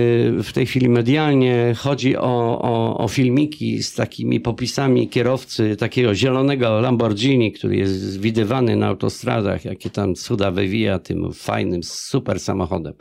w 0.43 0.53
tej 0.53 0.67
chwili 0.67 0.89
medialnie. 0.89 1.75
Chodzi 1.79 2.17
o, 2.17 2.61
o, 2.63 2.99
o 2.99 3.09
filmiki 3.09 3.83
z 3.83 3.95
takimi 3.95 4.41
popisami 4.41 5.09
kierowcy 5.09 5.77
takiego 5.77 6.15
zielonego 6.15 6.81
Lamborghini, 6.81 7.53
który 7.53 7.77
jest 7.77 8.21
widywany 8.21 8.77
na 8.77 8.87
autostradach, 8.87 9.65
jakie 9.65 9.91
tam 9.91 10.15
cuda 10.15 10.51
wywija 10.51 10.99
tym 10.99 11.33
fajnym, 11.33 11.83
super 11.83 12.41
samochodem. 12.41 12.95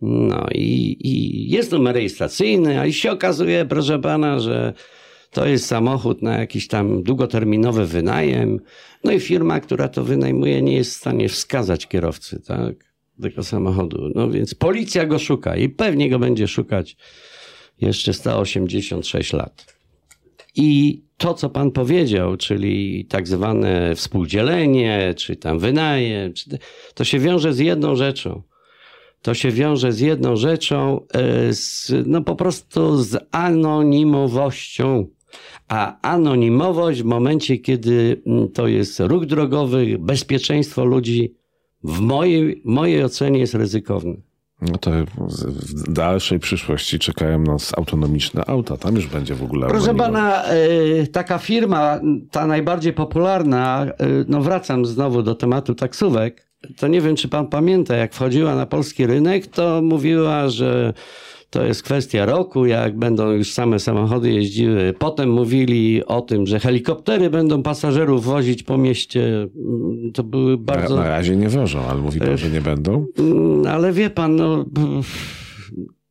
No 0.00 0.46
i, 0.54 0.96
i 1.00 1.50
jest 1.50 1.72
numer 1.72 1.94
rejestracyjny, 1.94 2.80
a 2.80 2.86
i 2.86 2.92
się 2.92 3.10
okazuje, 3.10 3.64
proszę 3.64 3.98
pana, 3.98 4.40
że 4.40 4.74
to 5.36 5.46
jest 5.46 5.66
samochód 5.66 6.22
na 6.22 6.38
jakiś 6.38 6.68
tam 6.68 7.02
długoterminowy 7.02 7.86
wynajem. 7.86 8.60
No 9.04 9.12
i 9.12 9.20
firma, 9.20 9.60
która 9.60 9.88
to 9.88 10.04
wynajmuje, 10.04 10.62
nie 10.62 10.76
jest 10.76 10.90
w 10.90 10.96
stanie 10.96 11.28
wskazać 11.28 11.86
kierowcy, 11.86 12.40
tak? 12.46 12.94
Tego 13.22 13.44
samochodu. 13.44 14.10
No 14.14 14.30
więc 14.30 14.54
policja 14.54 15.06
go 15.06 15.18
szuka 15.18 15.56
i 15.56 15.68
pewnie 15.68 16.10
go 16.10 16.18
będzie 16.18 16.48
szukać 16.48 16.96
jeszcze 17.80 18.12
186 18.12 19.32
lat. 19.32 19.76
I 20.54 21.02
to, 21.16 21.34
co 21.34 21.50
pan 21.50 21.70
powiedział, 21.70 22.36
czyli 22.36 23.04
tak 23.04 23.28
zwane 23.28 23.94
współdzielenie, 23.94 25.14
czy 25.16 25.36
tam 25.36 25.58
wynajem, 25.58 26.32
to 26.94 27.04
się 27.04 27.18
wiąże 27.18 27.52
z 27.52 27.58
jedną 27.58 27.96
rzeczą. 27.96 28.42
To 29.22 29.34
się 29.34 29.50
wiąże 29.50 29.92
z 29.92 30.00
jedną 30.00 30.36
rzeczą, 30.36 31.06
e, 31.12 31.54
z, 31.54 31.92
no 32.06 32.22
po 32.22 32.36
prostu 32.36 33.02
z 33.02 33.16
anonimowością. 33.32 35.15
A 35.68 36.00
anonimowość 36.02 37.02
w 37.02 37.04
momencie, 37.04 37.58
kiedy 37.58 38.22
mm, 38.26 38.48
to 38.48 38.66
jest 38.68 39.00
ruch 39.00 39.26
drogowy, 39.26 39.96
bezpieczeństwo 40.00 40.84
ludzi, 40.84 41.34
w 41.84 42.00
mojej, 42.00 42.62
mojej 42.64 43.04
ocenie 43.04 43.38
jest 43.38 43.54
ryzykowne. 43.54 44.14
No 44.62 44.78
to 44.78 44.90
w- 45.16 45.92
dalszej 45.92 46.38
przyszłości 46.38 46.98
czekają 46.98 47.38
nas 47.38 47.78
autonomiczne 47.78 48.44
auta. 48.46 48.76
Tam 48.76 48.94
już 48.94 49.06
będzie 49.06 49.34
w 49.34 49.42
ogóle. 49.42 49.66
Proszę 49.68 49.94
pana, 49.94 50.44
e, 50.44 51.06
taka 51.06 51.38
firma, 51.38 52.00
ta 52.30 52.46
najbardziej 52.46 52.92
popularna, 52.92 53.86
e, 53.86 53.94
no 54.28 54.40
wracam 54.40 54.86
znowu 54.86 55.22
do 55.22 55.34
tematu 55.34 55.74
taksówek, 55.74 56.46
to 56.76 56.88
nie 56.88 57.00
wiem, 57.00 57.16
czy 57.16 57.28
pan 57.28 57.46
pamięta, 57.48 57.96
jak 57.96 58.14
wchodziła 58.14 58.54
na 58.54 58.66
polski 58.66 59.06
rynek, 59.06 59.46
to 59.46 59.82
mówiła, 59.82 60.48
że 60.48 60.92
to 61.50 61.64
jest 61.64 61.82
kwestia 61.82 62.26
roku, 62.26 62.66
jak 62.66 62.98
będą 62.98 63.30
już 63.30 63.52
same 63.52 63.78
samochody 63.78 64.32
jeździły. 64.32 64.94
Potem 64.98 65.30
mówili 65.30 66.04
o 66.04 66.20
tym, 66.20 66.46
że 66.46 66.60
helikoptery 66.60 67.30
będą 67.30 67.62
pasażerów 67.62 68.24
wozić 68.24 68.62
po 68.62 68.78
mieście. 68.78 69.48
Mm, 69.56 70.12
To 70.12 70.22
były 70.22 70.50
Na, 70.50 70.56
bardzo... 70.56 70.96
na 70.96 71.08
razie 71.08 71.36
nie 71.36 71.48
wożą, 71.48 71.80
ale 71.80 72.00
mówi 72.00 72.20
pan, 72.20 72.38
że 72.38 72.50
nie 72.50 72.60
będą. 72.60 73.06
Mm, 73.18 73.66
Ale 73.66 73.92
wie 73.92 74.10
pan, 74.10 74.36
no, 74.36 74.64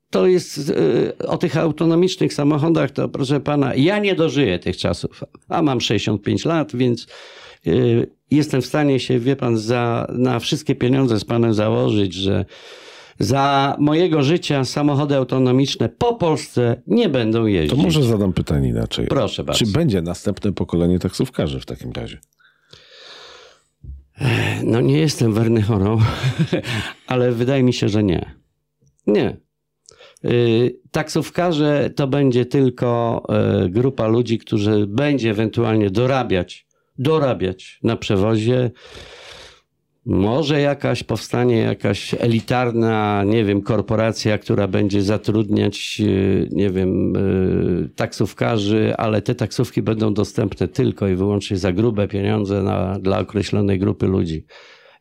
to 0.10 0.28
jest 0.28 0.74
e, 1.20 1.28
o 1.28 1.38
tych 1.38 1.58
autonomicznych 1.58 2.34
samochodach, 2.34 2.92
to 2.92 3.10
proszę 3.10 3.40
pana, 3.40 3.76
ja 3.76 4.00
nie 4.00 4.16
dożyję 4.16 4.60
tych 4.60 4.78
czasów, 4.78 5.24
a 5.50 5.62
mam 5.62 5.82
65 5.82 6.46
lat, 6.46 6.76
więc 6.76 7.08
e, 7.68 7.72
jestem 8.32 8.62
w 8.62 8.66
stanie 8.66 9.00
się, 9.00 9.20
wie 9.20 9.36
pan, 9.36 9.58
za, 9.58 10.08
na 10.18 10.40
wszystkie 10.40 10.76
pieniądze 10.76 11.20
z 11.20 11.26
panem 11.26 11.54
założyć, 11.54 12.14
że 12.14 12.46
za 13.20 13.76
mojego 13.80 14.24
życia 14.24 14.66
samochody 14.66 15.16
autonomiczne 15.16 15.90
po 15.90 16.14
Polsce 16.16 16.82
nie 16.88 17.10
będą 17.10 17.40
To 17.42 17.48
jeździć. 17.48 17.80
może 17.84 18.04
zadam 18.04 18.34
pytanie 18.34 18.70
inaczej. 18.70 19.08
Proszę 19.08 19.44
bardzo. 19.44 19.66
Czy 19.66 19.72
będzie 19.72 20.02
następne 20.02 20.54
pokolenie 20.54 21.00
taksówkarzy 21.00 21.60
w 21.60 21.66
takim 21.66 21.92
razie? 21.92 22.18
No 24.64 24.82
nie 24.82 24.98
jestem 25.00 25.34
werny 25.34 25.62
chorą, 25.62 25.98
ale 27.08 27.32
wydaje 27.32 27.64
mi 27.64 27.74
się, 27.74 27.90
że 27.90 28.04
nie. 28.04 28.36
Nie. 29.08 29.38
Y, 30.26 30.80
Taksówkarze 30.92 31.90
to 31.96 32.08
będzie 32.08 32.46
tylko 32.46 33.24
y, 33.66 33.70
grupa 33.70 34.08
ludzi, 34.08 34.38
którzy 34.38 34.88
będzie 34.88 35.30
ewentualnie 35.32 35.90
dorabiać, 35.90 36.68
dorabiać 36.98 37.80
na 37.84 37.96
przewozie. 37.96 38.72
Może 40.06 40.62
jakaś 40.62 41.04
powstanie 41.04 41.58
jakaś 41.58 42.14
elitarna, 42.20 43.24
nie 43.24 43.46
wiem, 43.46 43.62
korporacja, 43.62 44.38
która 44.38 44.68
będzie 44.68 45.02
zatrudniać, 45.02 45.98
y, 46.00 46.50
nie 46.52 46.70
wiem, 46.70 47.16
y, 47.16 47.90
taksówkarzy, 47.96 48.94
ale 48.98 49.22
te 49.22 49.36
taksówki 49.36 49.82
będą 49.82 50.14
dostępne 50.14 50.68
tylko 50.68 51.08
i 51.08 51.16
wyłącznie 51.16 51.58
za 51.58 51.74
grube 51.74 52.08
pieniądze 52.08 52.64
na, 52.64 53.00
dla 53.00 53.20
określonej 53.20 53.80
grupy 53.80 54.08
ludzi. 54.08 54.46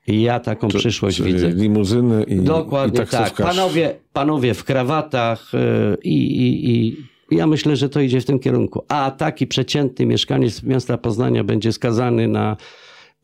I 0.06 0.22
ja 0.22 0.40
taką 0.40 0.68
Czy- 0.68 0.78
przyszłość 0.78 1.16
czy 1.16 1.22
widzę. 1.24 1.50
Limuzyny 1.50 2.24
i, 2.24 2.36
Dokładnie 2.36 3.02
i 3.02 3.06
tak. 3.06 3.34
Panowie, 3.34 3.94
panowie 4.12 4.54
w 4.54 4.64
krawatach 4.64 5.54
y, 5.54 5.96
i, 6.02 6.16
i, 6.42 6.68
i 6.74 6.96
ja 7.30 7.46
myślę, 7.46 7.76
że 7.76 7.88
to 7.88 8.00
idzie 8.00 8.20
w 8.20 8.24
tym 8.24 8.38
kierunku. 8.38 8.84
A 8.88 9.10
taki 9.10 9.46
przeciętny 9.46 10.06
mieszkaniec 10.06 10.62
miasta 10.62 10.98
Poznania 10.98 11.44
będzie 11.44 11.72
skazany 11.72 12.28
na 12.28 12.56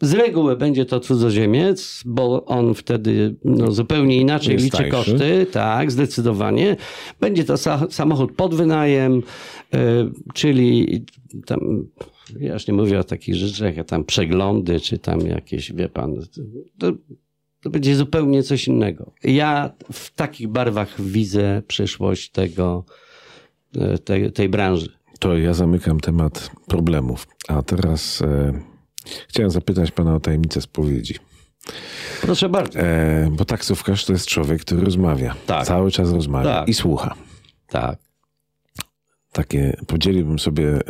Z 0.03 0.12
reguły 0.12 0.57
będzie 0.57 0.84
to 0.84 1.01
cudzoziemiec, 1.01 2.03
bo 2.07 2.44
on 2.44 2.74
wtedy 2.74 3.36
no, 3.44 3.72
zupełnie 3.72 4.16
inaczej 4.16 4.53
Jest 4.53 4.64
liczy 4.64 4.76
tańszy. 4.76 4.90
koszty. 4.90 5.46
Tak, 5.53 5.90
zdecydowanie. 5.90 6.76
Będzie 7.20 7.44
to 7.44 7.55
sa- 7.55 7.90
samochód 7.90 8.32
pod 8.32 8.55
wynajem, 8.55 9.18
y, 9.18 9.78
czyli 10.34 11.05
tam, 11.46 11.86
ja 12.40 12.53
już 12.53 12.66
nie 12.66 12.74
mówię 12.74 12.98
o 12.98 13.05
takich 13.05 13.34
rzeczach, 13.34 13.76
jak 13.76 13.86
tam 13.86 14.05
przeglądy, 14.05 14.80
czy 14.80 14.98
tam 14.98 15.20
jakieś, 15.20 15.72
wie 15.72 15.88
pan, 15.88 16.14
to, 16.78 16.92
to 17.62 17.70
będzie 17.70 17.96
zupełnie 17.96 18.42
coś 18.42 18.68
innego. 18.68 19.12
Ja 19.24 19.72
w 19.92 20.11
takich 20.14 20.48
barwach 20.48 21.01
widzę 21.03 21.62
przyszłość 21.66 22.30
tego, 22.30 22.84
y, 23.76 23.98
tej, 23.98 24.32
tej 24.32 24.48
branży. 24.48 24.88
To 25.18 25.36
ja 25.38 25.55
zamykam 25.55 26.01
temat 26.01 26.51
problemów. 26.66 27.26
A 27.48 27.62
teraz 27.62 28.22
e, 28.22 28.61
chciałem 29.28 29.50
zapytać 29.50 29.90
pana 29.90 30.14
o 30.14 30.20
tajemnicę 30.20 30.61
spowiedzi. 30.61 31.14
Proszę 32.22 32.48
bardzo. 32.48 32.78
E, 32.80 33.28
bo 33.32 33.44
taksówkarz 33.44 34.04
to 34.04 34.12
jest 34.12 34.26
człowiek, 34.26 34.61
który 34.61 34.84
rozmawia. 34.84 35.34
Tak. 35.46 35.66
Cały 35.66 35.90
czas 35.90 36.12
rozmawia 36.12 36.44
Tak. 36.61 36.68
i 36.68 36.74
słucha. 36.74 37.14
Tak, 37.68 37.98
Takie 39.32 39.76
podzieliłbym 39.86 40.38
sobie 40.38 40.68
e, 40.68 40.82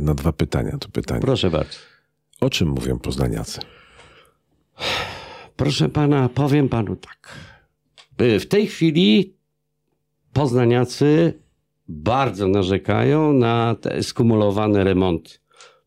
na 0.00 0.14
dwa 0.14 0.32
pytania. 0.32 0.78
To 0.80 0.88
pytanie. 0.88 1.20
proszę 1.20 1.50
bardzo. 1.50 1.78
O 2.40 2.50
czym 2.50 2.68
mówią 2.68 2.98
poznaniacy? 2.98 3.60
Proszę 5.56 5.88
pana, 5.88 6.28
powiem 6.28 6.68
panu 6.68 6.96
tak. 6.96 7.34
Y, 8.22 8.40
W 8.40 8.48
tej 8.48 8.66
chwili 8.66 9.34
poznaniacy 10.32 11.38
bardzo 11.88 12.48
narzekają 12.48 13.32
na 13.32 13.76
skumulowane 14.02 14.84
remonty. 14.84 15.30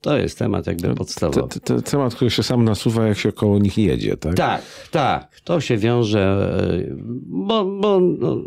To 0.01 0.17
jest 0.17 0.39
temat 0.39 0.67
jakby 0.67 0.95
podstawowy. 0.95 1.47
to, 1.49 1.59
to 1.59 1.81
temat, 1.81 2.15
który 2.15 2.31
się 2.31 2.43
sam 2.43 2.63
nasuwa, 2.63 3.07
jak 3.07 3.17
się 3.17 3.31
koło 3.31 3.59
nich 3.59 3.77
jedzie, 3.77 4.17
tak? 4.17 4.35
Tak, 4.35 4.61
tak. 4.91 5.39
To 5.43 5.61
się 5.61 5.77
wiąże, 5.77 6.55
y, 6.73 6.95
bo, 7.25 7.65
bo 7.65 7.99
no, 7.99 8.43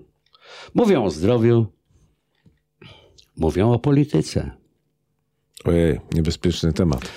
mówią 0.75 1.05
o 1.05 1.11
zdrowiu, 1.11 1.67
mówią 3.37 3.73
o 3.73 3.79
polityce. 3.79 4.51
Ojej, 5.65 6.01
niebezpieczny 6.15 6.73
temat. 6.73 7.11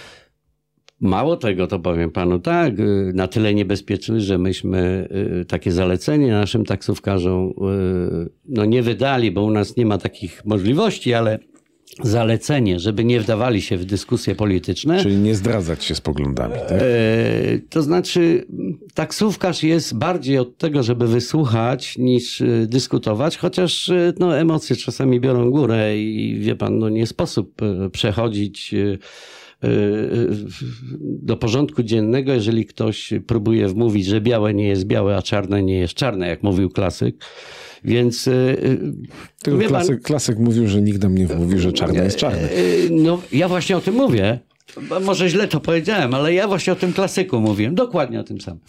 Mało 0.99 1.37
tego, 1.37 1.67
to 1.67 1.79
powiem 1.79 2.11
panu 2.11 2.39
tak, 2.39 2.79
y, 2.79 3.11
na 3.15 3.27
tyle 3.27 3.53
niebezpieczny, 3.53 4.21
że 4.21 4.37
myśmy 4.37 5.07
y, 5.41 5.45
takie 5.45 5.71
zalecenie 5.71 6.31
naszym 6.31 6.65
taksówkarzom 6.65 7.49
y, 7.49 7.53
no 8.45 8.65
nie 8.65 8.83
wydali, 8.83 9.31
bo 9.31 9.43
u 9.43 9.51
nas 9.51 9.77
nie 9.77 9.85
ma 9.85 9.97
takich 9.97 10.45
możliwości, 10.45 11.13
ale 11.13 11.39
zalecenie, 12.03 12.79
żeby 12.79 13.03
nie 13.03 13.19
wdawali 13.19 13.61
się 13.61 13.77
w 13.77 13.85
dyskusje 13.85 14.35
polityczne. 14.35 15.03
Czyli 15.03 15.15
nie 15.15 15.35
zdradzać 15.35 15.83
się 15.83 15.95
z 15.95 16.01
poglądami, 16.01 16.53
tak? 16.53 16.71
E, 16.71 17.59
To 17.69 17.81
znaczy, 17.83 18.45
taksówkarz 18.93 19.63
jest 19.63 19.97
bardziej 19.97 20.37
od 20.37 20.57
tego, 20.57 20.83
żeby 20.83 21.07
wysłuchać, 21.07 21.97
niż 21.97 22.41
e, 22.41 22.45
dyskutować, 22.67 23.37
chociaż 23.37 23.89
e, 23.89 24.13
no, 24.19 24.37
emocje 24.37 24.75
czasami 24.75 25.19
biorą 25.19 25.51
górę 25.51 25.97
i 25.97 26.39
wie 26.39 26.55
pan, 26.55 26.79
no, 26.79 26.89
nie 26.89 27.07
sposób 27.07 27.61
przechodzić 27.91 28.75
do 31.01 31.37
porządku 31.37 31.83
dziennego, 31.83 32.33
jeżeli 32.33 32.65
ktoś 32.65 33.13
próbuje 33.27 33.67
wmówić, 33.67 34.05
że 34.05 34.21
białe 34.21 34.53
nie 34.53 34.67
jest 34.67 34.85
białe, 34.85 35.17
a 35.17 35.21
czarne 35.21 35.63
nie 35.63 35.77
jest 35.79 35.93
czarne, 35.93 36.27
jak 36.27 36.43
mówił 36.43 36.69
klasyk. 36.69 37.15
Więc 37.87 38.27
e, 38.27 38.31
e, 38.31 38.55
Tylko 39.43 39.57
wie 39.59 39.69
pan- 39.69 39.69
klasyk, 39.69 40.01
klasyk 40.01 40.39
mówił, 40.39 40.67
że 40.67 40.81
nikt 40.81 41.03
nam 41.03 41.17
nie 41.17 41.27
wmówił, 41.27 41.59
że 41.59 41.73
czarny 41.73 42.03
jest 42.03 42.17
czarny. 42.17 42.41
E, 42.41 42.53
No, 42.91 43.21
ja 43.31 43.47
właśnie 43.47 43.77
o 43.77 43.81
tym 43.81 43.95
mówię. 43.95 44.39
Może 45.05 45.29
źle 45.29 45.47
to 45.47 45.59
powiedziałem, 45.59 46.13
ale 46.13 46.33
ja 46.33 46.47
właśnie 46.47 46.73
o 46.73 46.75
tym 46.75 46.93
klasyku 46.93 47.39
mówiłem. 47.39 47.75
Dokładnie 47.75 48.19
o 48.19 48.23
tym 48.23 48.41
samym. 48.41 48.59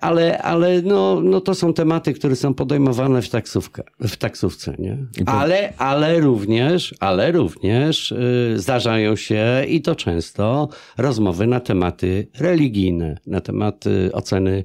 Ale, 0.00 0.38
ale 0.42 0.82
no, 0.82 1.20
no 1.24 1.40
to 1.40 1.54
są 1.54 1.72
tematy, 1.74 2.12
które 2.12 2.36
są 2.36 2.54
podejmowane 2.54 3.22
w, 3.22 3.28
taksówkę, 3.28 3.82
w 4.00 4.16
taksówce, 4.16 4.74
nie? 4.78 4.98
Ale, 5.26 5.72
ale 5.78 6.20
również, 6.20 6.94
ale 7.00 7.32
również 7.32 8.14
zdarzają 8.54 9.16
się 9.16 9.64
i 9.68 9.82
to 9.82 9.94
często 9.96 10.68
rozmowy 10.98 11.46
na 11.46 11.60
tematy 11.60 12.26
religijne, 12.38 13.18
na 13.26 13.40
tematy 13.40 14.10
oceny 14.12 14.64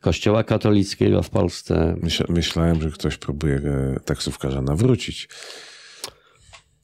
Kościoła 0.00 0.44
katolickiego 0.44 1.22
w 1.22 1.30
Polsce, 1.30 1.96
Myśl, 2.02 2.24
myślałem, 2.28 2.82
że 2.82 2.90
ktoś 2.90 3.16
próbuje 3.16 3.54
e, 3.54 4.00
taksówkarza 4.04 4.62
nawrócić. 4.62 5.28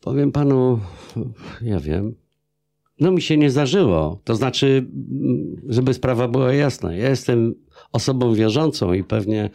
Powiem 0.01 0.33
panu, 0.33 0.81
ja 1.63 1.81
wiem. 1.81 2.15
No 3.01 3.11
mi 3.11 3.23
się 3.23 3.37
nie 3.37 3.51
zdarzyło. 3.51 4.21
To 4.25 4.37
znaczy, 4.37 4.87
mm, 4.95 5.57
żeby 5.69 5.95
sprawa 5.95 6.29
była 6.29 6.53
jasna. 6.53 6.95
Ja 6.95 7.09
jestem 7.09 7.55
osobą 7.93 8.35
wierzącą 8.35 8.93
i 8.93 9.05
pewnie 9.05 9.51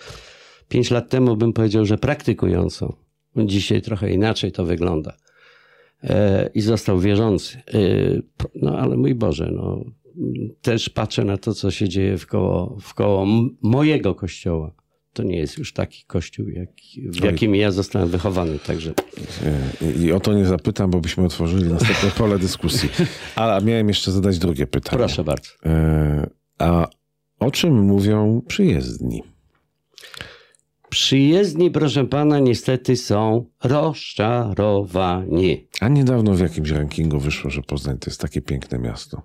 pięć 0.69 0.91
lat 0.91 1.09
temu 1.09 1.37
bym 1.37 1.53
powiedział, 1.53 1.85
że 1.85 1.97
praktykującą. 1.97 2.93
Dzisiaj 3.37 3.81
trochę 3.81 4.11
inaczej 4.11 4.51
to 4.51 4.65
wygląda. 4.65 5.13
E, 6.03 6.49
I 6.53 6.61
został 6.61 6.99
wierzący. 6.99 7.57
E, 7.57 7.61
No 8.55 8.77
ale 8.79 8.97
mój 8.97 9.15
Boże, 9.15 9.51
no, 9.53 9.85
też 10.61 10.89
patrzę 10.89 11.23
na 11.25 11.37
to, 11.37 11.53
co 11.53 11.71
się 11.71 11.89
dzieje 11.89 12.17
wkoło, 12.17 12.77
wkoło 12.81 13.23
m- 13.23 13.57
mojego 13.61 14.15
kościoła. 14.15 14.71
To 15.13 15.23
nie 15.23 15.37
jest 15.37 15.57
już 15.57 15.73
taki 15.73 16.03
kościół, 16.07 16.49
jak, 16.49 16.69
w 16.97 17.23
jakim 17.23 17.55
ja 17.55 17.71
zostałem 17.71 18.09
wychowany. 18.09 18.59
Także 18.59 18.93
I 20.03 20.11
o 20.11 20.19
to 20.19 20.33
nie 20.33 20.45
zapytam, 20.45 20.91
bo 20.91 20.99
byśmy 20.99 21.25
otworzyli 21.25 21.63
następne 21.73 22.11
pole 22.17 22.39
dyskusji. 22.39 22.89
A 23.35 23.59
miałem 23.63 23.87
jeszcze 23.87 24.11
zadać 24.11 24.39
drugie 24.39 24.67
pytanie. 24.67 24.97
proszę 24.97 25.23
bardzo. 25.23 25.49
E, 25.65 26.29
A 26.59 26.87
o 27.39 27.51
czym 27.51 27.81
mówią 27.85 28.41
przyjezdni? 28.47 29.23
Przyjezdni, 30.89 31.71
proszę 31.71 32.05
pana, 32.05 32.39
niestety 32.39 32.97
są 32.97 33.45
rozczarowani. 33.63 35.67
A 35.81 35.87
niedawno 35.87 36.33
w 36.33 36.39
jakimś 36.39 36.69
rankingu 36.69 37.19
wyszło, 37.19 37.49
że 37.49 37.61
Poznań 37.61 37.97
to 37.97 38.09
jest 38.09 38.21
takie 38.21 38.41
piękne 38.41 38.79
miasto. 38.79 39.21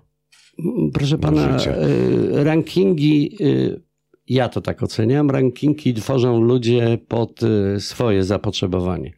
Proszę 0.93 1.17
pana, 1.17 1.57
y, 1.57 2.43
rankingi, 2.43 3.37
y, 3.41 3.81
ja 4.29 4.49
to 4.49 4.61
tak 4.61 4.83
oceniam, 4.83 5.31
rankingi 5.31 5.93
tworzą 5.93 6.41
ludzie 6.41 6.97
pod 7.07 7.43
y, 7.43 7.79
swoje 7.79 8.23
zapotrzebowanie. 8.23 9.13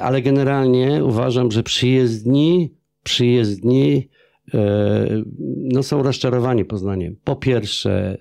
Ale 0.00 0.22
generalnie 0.22 1.04
uważam, 1.04 1.50
że 1.50 1.62
przyjezdni, 1.62 2.74
przyjezdni 3.02 4.08
no 5.56 5.82
są 5.82 6.02
rozczarowani 6.02 6.64
Poznaniem. 6.64 7.16
Po 7.24 7.36
pierwsze, 7.36 8.18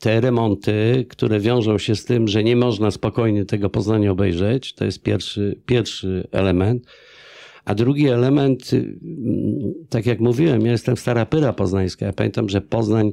te 0.00 0.20
remonty, 0.20 1.06
które 1.08 1.40
wiążą 1.40 1.78
się 1.78 1.94
z 1.94 2.04
tym, 2.04 2.28
że 2.28 2.44
nie 2.44 2.56
można 2.56 2.90
spokojnie 2.90 3.44
tego 3.44 3.70
Poznania 3.70 4.10
obejrzeć, 4.10 4.74
to 4.74 4.84
jest 4.84 5.02
pierwszy, 5.02 5.60
pierwszy 5.66 6.28
element. 6.32 6.86
A 7.68 7.74
drugi 7.74 8.08
element, 8.08 8.72
y, 8.72 8.98
tak 9.88 10.06
jak 10.06 10.20
mówiłem, 10.20 10.66
ja 10.66 10.72
jestem 10.72 10.96
stara 10.96 11.26
pyra 11.26 11.52
poznańska. 11.52 12.06
Ja 12.06 12.12
pamiętam, 12.12 12.48
że 12.48 12.60
Poznań, 12.60 13.12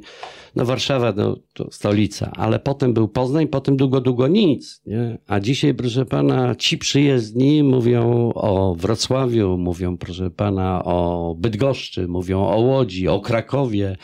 no 0.56 0.66
Warszawa 0.66 1.14
no, 1.16 1.38
to 1.54 1.72
stolica, 1.72 2.32
ale 2.36 2.60
potem 2.60 2.94
był 2.94 3.08
Poznań, 3.08 3.48
potem 3.48 3.78
długo, 3.78 4.02
długo 4.02 4.28
nic. 4.28 4.82
Nie? 4.86 5.18
A 5.28 5.40
dzisiaj, 5.40 5.74
proszę 5.74 6.06
pana, 6.06 6.56
ci 6.56 6.78
przyjezdni 6.78 7.64
mówią 7.64 8.32
o 8.36 8.76
Wrocławiu, 8.76 9.58
mówią, 9.58 9.98
proszę 9.98 10.30
pana, 10.30 10.84
o 10.84 11.36
Bydgoszczy, 11.40 12.08
mówią 12.08 12.48
o 12.48 12.60
Łodzi, 12.60 13.08
o 13.08 13.20
Krakowie, 13.20 13.98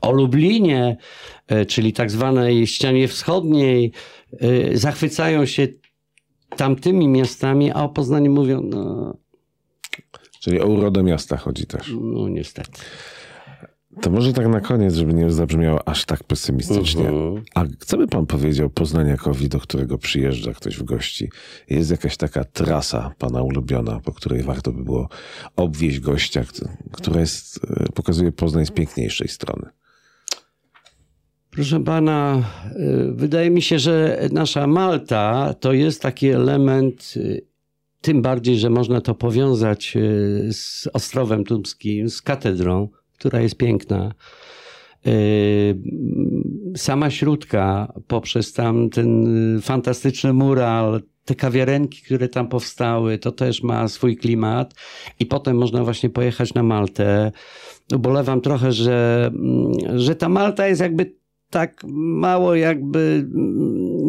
o 0.00 0.12
Lublinie, 0.12 0.96
e, 1.48 1.66
czyli 1.66 1.92
tak 1.92 2.10
zwanej 2.10 2.66
ścianie 2.66 3.08
wschodniej. 3.08 3.92
E, 4.40 4.76
Zachwycają 4.76 5.46
się 5.46 5.68
tamtymi 6.56 7.08
miastami, 7.08 7.70
a 7.70 7.84
o 7.84 7.88
Poznaniu 7.88 8.32
mówią, 8.32 8.62
no, 8.62 9.16
Czyli 10.40 10.60
o 10.60 10.66
urodę 10.66 11.02
miasta 11.02 11.36
chodzi 11.36 11.66
też. 11.66 11.92
no 12.00 12.28
niestety. 12.28 12.70
To 14.02 14.10
może 14.10 14.32
tak 14.32 14.48
na 14.48 14.60
koniec, 14.60 14.94
żeby 14.94 15.14
nie 15.14 15.30
zabrzmiało 15.30 15.88
aż 15.88 16.04
tak 16.04 16.24
pesymistycznie. 16.24 17.08
Mhm. 17.08 17.44
A 17.54 17.64
co 17.78 17.96
by 17.96 18.06
pan 18.06 18.26
powiedział 18.26 18.70
poznaniakowi, 18.70 19.48
do 19.48 19.60
którego 19.60 19.98
przyjeżdża 19.98 20.52
ktoś 20.54 20.76
w 20.76 20.82
gości? 20.82 21.30
Jest 21.70 21.90
jakaś 21.90 22.16
taka 22.16 22.44
trasa 22.44 23.14
pana 23.18 23.42
ulubiona, 23.42 24.00
po 24.00 24.12
której 24.12 24.42
warto 24.42 24.72
by 24.72 24.84
było 24.84 25.08
obwieźć 25.56 26.00
gościa, 26.00 26.44
kt- 26.44 26.68
która 26.92 27.20
jest, 27.20 27.60
e, 27.64 27.92
pokazuje 27.94 28.32
Poznań 28.32 28.66
z 28.66 28.70
piękniejszej 28.70 29.28
strony. 29.28 29.68
Proszę 31.50 31.84
pana, 31.84 32.42
y, 32.76 33.12
wydaje 33.12 33.50
mi 33.50 33.62
się, 33.62 33.78
że 33.78 34.28
nasza 34.32 34.66
Malta 34.66 35.54
to 35.60 35.72
jest 35.72 36.02
taki 36.02 36.28
element, 36.28 37.14
y, 37.16 37.46
tym 38.06 38.22
bardziej, 38.22 38.58
że 38.58 38.70
można 38.70 39.00
to 39.00 39.14
powiązać 39.14 39.96
y, 39.96 40.48
z 40.52 40.88
Ostrowem 40.92 41.44
Tumskim, 41.44 42.10
z 42.10 42.22
katedrą, 42.22 42.88
która 43.18 43.40
jest 43.40 43.56
piękna. 43.56 44.14
sama 46.76 47.10
śródka 47.10 47.92
poprzez 48.06 48.52
tam 48.52 48.90
ten 48.90 49.26
fantastyczny 49.62 50.32
mural, 50.32 51.02
te 51.24 51.34
kawiarenki, 51.34 52.02
które 52.02 52.28
tam 52.28 52.48
powstały, 52.48 53.18
to 53.18 53.32
też 53.32 53.62
ma 53.62 53.88
swój 53.88 54.16
klimat. 54.16 54.74
I 55.20 55.26
potem 55.26 55.56
można 55.56 55.84
właśnie 55.84 56.10
pojechać 56.10 56.54
na 56.54 56.62
Maltę. 56.62 57.32
Ubolewam 57.94 58.40
trochę, 58.40 58.72
że, 58.72 59.30
że 59.96 60.14
ta 60.14 60.28
Malta 60.28 60.66
jest 60.68 60.80
jakby 60.80 61.16
tak 61.50 61.84
mało 61.94 62.54
jakby 62.54 63.26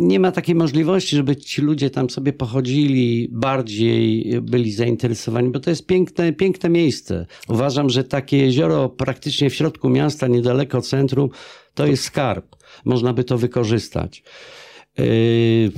nie 0.08 0.20
ma 0.20 0.32
takiej 0.32 0.56
możliwości, 0.56 1.16
żeby 1.16 1.36
ci 1.36 1.62
ludzie 1.62 1.90
tam 1.90 2.10
sobie 2.10 2.34
pochodzili, 2.34 3.30
bardziej 3.32 4.34
byli 4.42 4.72
zainteresowani, 4.72 5.50
bo 5.50 5.60
to 5.60 5.70
jest 5.70 5.86
piękne, 5.86 6.34
piękne 6.34 6.70
miejsce. 6.70 7.26
Uważam, 7.48 7.90
że 7.90 8.04
takie 8.04 8.38
jezioro 8.38 8.90
praktycznie 8.90 9.50
w 9.50 9.56
środku 9.56 9.90
miasta, 9.90 10.28
niedaleko 10.28 10.82
centrum, 10.82 11.30
to 11.74 11.86
jest 11.88 12.04
skarb. 12.04 12.56
Można 12.86 13.14
by 13.14 13.24
to 13.24 13.38
wykorzystać. 13.38 14.24
Yy, 14.98 15.72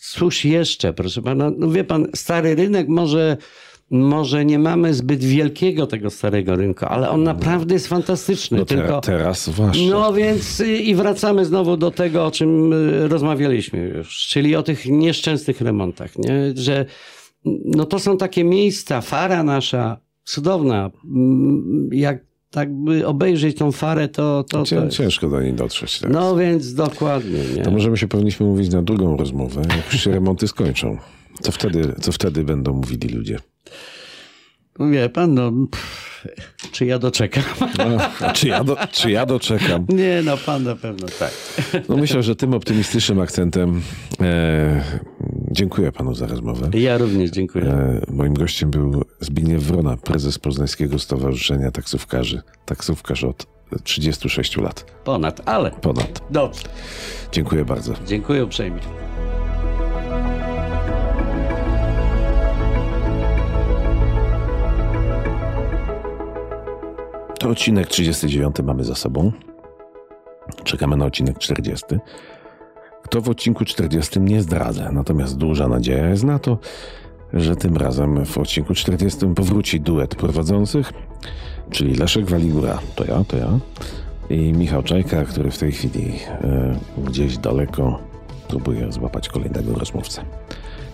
cóż 0.00 0.44
jeszcze, 0.44 0.92
proszę 0.92 1.22
pana? 1.22 1.52
No 1.58 1.70
wie 1.70 1.84
pan, 1.84 2.06
stary 2.14 2.54
rynek 2.54 2.88
może 2.88 3.36
może 3.90 4.44
nie 4.44 4.58
mamy 4.58 4.94
zbyt 4.94 5.24
wielkiego 5.24 5.86
tego 5.86 6.10
starego 6.10 6.56
rynku, 6.56 6.84
ale 6.88 7.10
on 7.10 7.22
naprawdę 7.22 7.74
jest 7.74 7.88
fantastyczny. 7.88 8.58
No 8.58 8.64
tylko, 8.64 9.00
teraz 9.00 9.44
zwłaszcza. 9.44 9.82
No 9.90 10.12
więc 10.12 10.60
y, 10.60 10.76
i 10.76 10.94
wracamy 10.94 11.44
znowu 11.44 11.76
do 11.76 11.90
tego, 11.90 12.26
o 12.26 12.30
czym 12.30 12.72
y, 12.72 13.08
rozmawialiśmy 13.08 13.78
już, 13.78 14.18
czyli 14.18 14.56
o 14.56 14.62
tych 14.62 14.86
nieszczęsnych 14.86 15.60
remontach, 15.60 16.18
nie? 16.18 16.52
że 16.54 16.86
no 17.64 17.84
to 17.84 17.98
są 17.98 18.16
takie 18.16 18.44
miejsca, 18.44 19.00
fara 19.00 19.42
nasza, 19.42 19.96
cudowna, 20.24 20.90
mm, 21.04 21.88
jak 21.92 22.24
tak 22.50 22.74
by 22.74 23.06
obejrzeć 23.06 23.56
tą 23.56 23.72
farę, 23.72 24.08
to... 24.08 24.44
to, 24.50 24.62
to 24.64 24.88
ciężko 24.88 25.28
do 25.28 25.40
niej 25.40 25.52
dotrzeć. 25.52 25.98
Teraz. 25.98 26.14
No 26.14 26.36
więc 26.36 26.74
dokładnie. 26.74 27.38
Nie? 27.56 27.62
To 27.62 27.70
możemy 27.70 27.96
się 27.96 28.08
powinniśmy 28.08 28.46
mówić 28.46 28.72
na 28.72 28.82
drugą 28.82 29.16
rozmowę, 29.16 29.62
jak 29.76 29.92
już 29.92 30.02
się 30.02 30.10
remonty 30.10 30.48
skończą. 30.48 30.98
Co 31.40 31.52
wtedy, 31.52 31.94
co 32.00 32.12
wtedy 32.12 32.44
będą 32.44 32.72
mówili 32.72 33.08
ludzie? 33.08 33.38
Wie 34.80 35.08
pan, 35.08 35.34
no, 35.34 35.52
pff, 35.70 36.26
czy 36.72 36.86
ja 36.86 36.98
doczekam? 36.98 37.44
No, 37.78 38.32
czy, 38.32 38.48
ja 38.48 38.64
do, 38.64 38.76
czy 38.92 39.10
ja 39.10 39.26
doczekam? 39.26 39.86
Nie, 39.88 40.22
no 40.24 40.36
pan 40.36 40.64
na 40.64 40.76
pewno 40.76 41.06
tak. 41.18 41.32
No 41.88 41.96
myślę, 41.96 42.22
że 42.22 42.36
tym 42.36 42.54
optymistycznym 42.54 43.20
akcentem 43.20 43.82
e, 44.20 44.84
dziękuję 45.50 45.92
panu 45.92 46.14
za 46.14 46.26
rozmowę. 46.26 46.70
Ja 46.72 46.98
również 46.98 47.30
dziękuję. 47.30 47.64
E, 47.64 48.00
moim 48.08 48.34
gościem 48.34 48.70
był 48.70 49.04
Zbigniew 49.20 49.62
Wrona, 49.62 49.96
prezes 49.96 50.38
Poznańskiego 50.38 50.98
Stowarzyszenia 50.98 51.70
Taksówkarzy. 51.70 52.42
Taksówkarz 52.66 53.24
od 53.24 53.46
36 53.84 54.56
lat. 54.56 54.84
Ponad, 55.04 55.48
ale. 55.48 55.70
Ponad. 55.70 56.22
Dobrze. 56.30 56.62
Dziękuję 57.32 57.64
bardzo. 57.64 57.94
Dziękuję 58.06 58.44
uprzejmie. 58.44 59.03
To 67.44 67.50
odcinek 67.50 67.86
39 67.86 68.56
mamy 68.64 68.84
za 68.84 68.94
sobą. 68.94 69.32
Czekamy 70.64 70.96
na 70.96 71.04
odcinek 71.04 71.38
40. 71.38 71.84
Kto 73.02 73.20
w 73.20 73.28
odcinku 73.28 73.64
40 73.64 74.20
nie 74.20 74.42
zdradza, 74.42 74.92
natomiast 74.92 75.36
duża 75.36 75.68
nadzieja 75.68 76.08
jest 76.08 76.24
na 76.24 76.38
to, 76.38 76.58
że 77.32 77.56
tym 77.56 77.76
razem 77.76 78.26
w 78.26 78.38
odcinku 78.38 78.74
40 78.74 79.26
powróci 79.36 79.80
duet 79.80 80.14
prowadzących, 80.14 80.92
czyli 81.70 81.94
Leszek 81.94 82.26
Waligura, 82.26 82.78
to 82.94 83.04
ja, 83.04 83.24
to 83.28 83.36
ja, 83.36 83.58
i 84.30 84.52
Michał 84.52 84.82
Czajka, 84.82 85.24
który 85.24 85.50
w 85.50 85.58
tej 85.58 85.72
chwili 85.72 86.12
e, 86.28 86.78
gdzieś 87.06 87.38
daleko 87.38 87.98
próbuje 88.48 88.92
złapać 88.92 89.28
kolejnego 89.28 89.74
rozmówcę. 89.74 90.24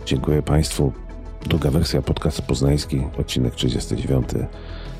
Dziękuję 0.06 0.42
Państwu. 0.42 0.92
Druga 1.46 1.70
wersja 1.70 2.02
podcast 2.02 2.42
poznański, 2.42 3.02
odcinek 3.18 3.54
39. 3.54 4.28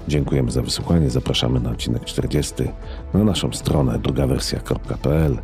Dziękujemy 0.09 0.51
za 0.51 0.63
wysłuchanie. 0.63 1.11
Zapraszamy 1.11 1.61
na 1.61 1.71
odcinek 1.71 2.05
40 2.05 2.55
na 3.15 3.25
naszą 3.25 3.53
stronę 3.53 3.99
drugawersja.pl 3.99 5.39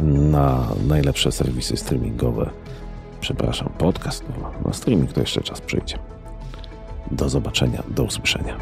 na 0.00 0.68
najlepsze 0.88 1.32
serwisy 1.32 1.76
streamingowe. 1.76 2.50
Przepraszam, 3.20 3.68
podcast. 3.78 4.24
No, 4.40 4.52
na 4.64 4.72
streaming 4.72 5.12
to 5.12 5.20
jeszcze 5.20 5.40
czas 5.40 5.60
przyjdzie. 5.60 5.98
Do 7.10 7.28
zobaczenia, 7.28 7.82
do 7.88 8.02
usłyszenia. 8.02 8.56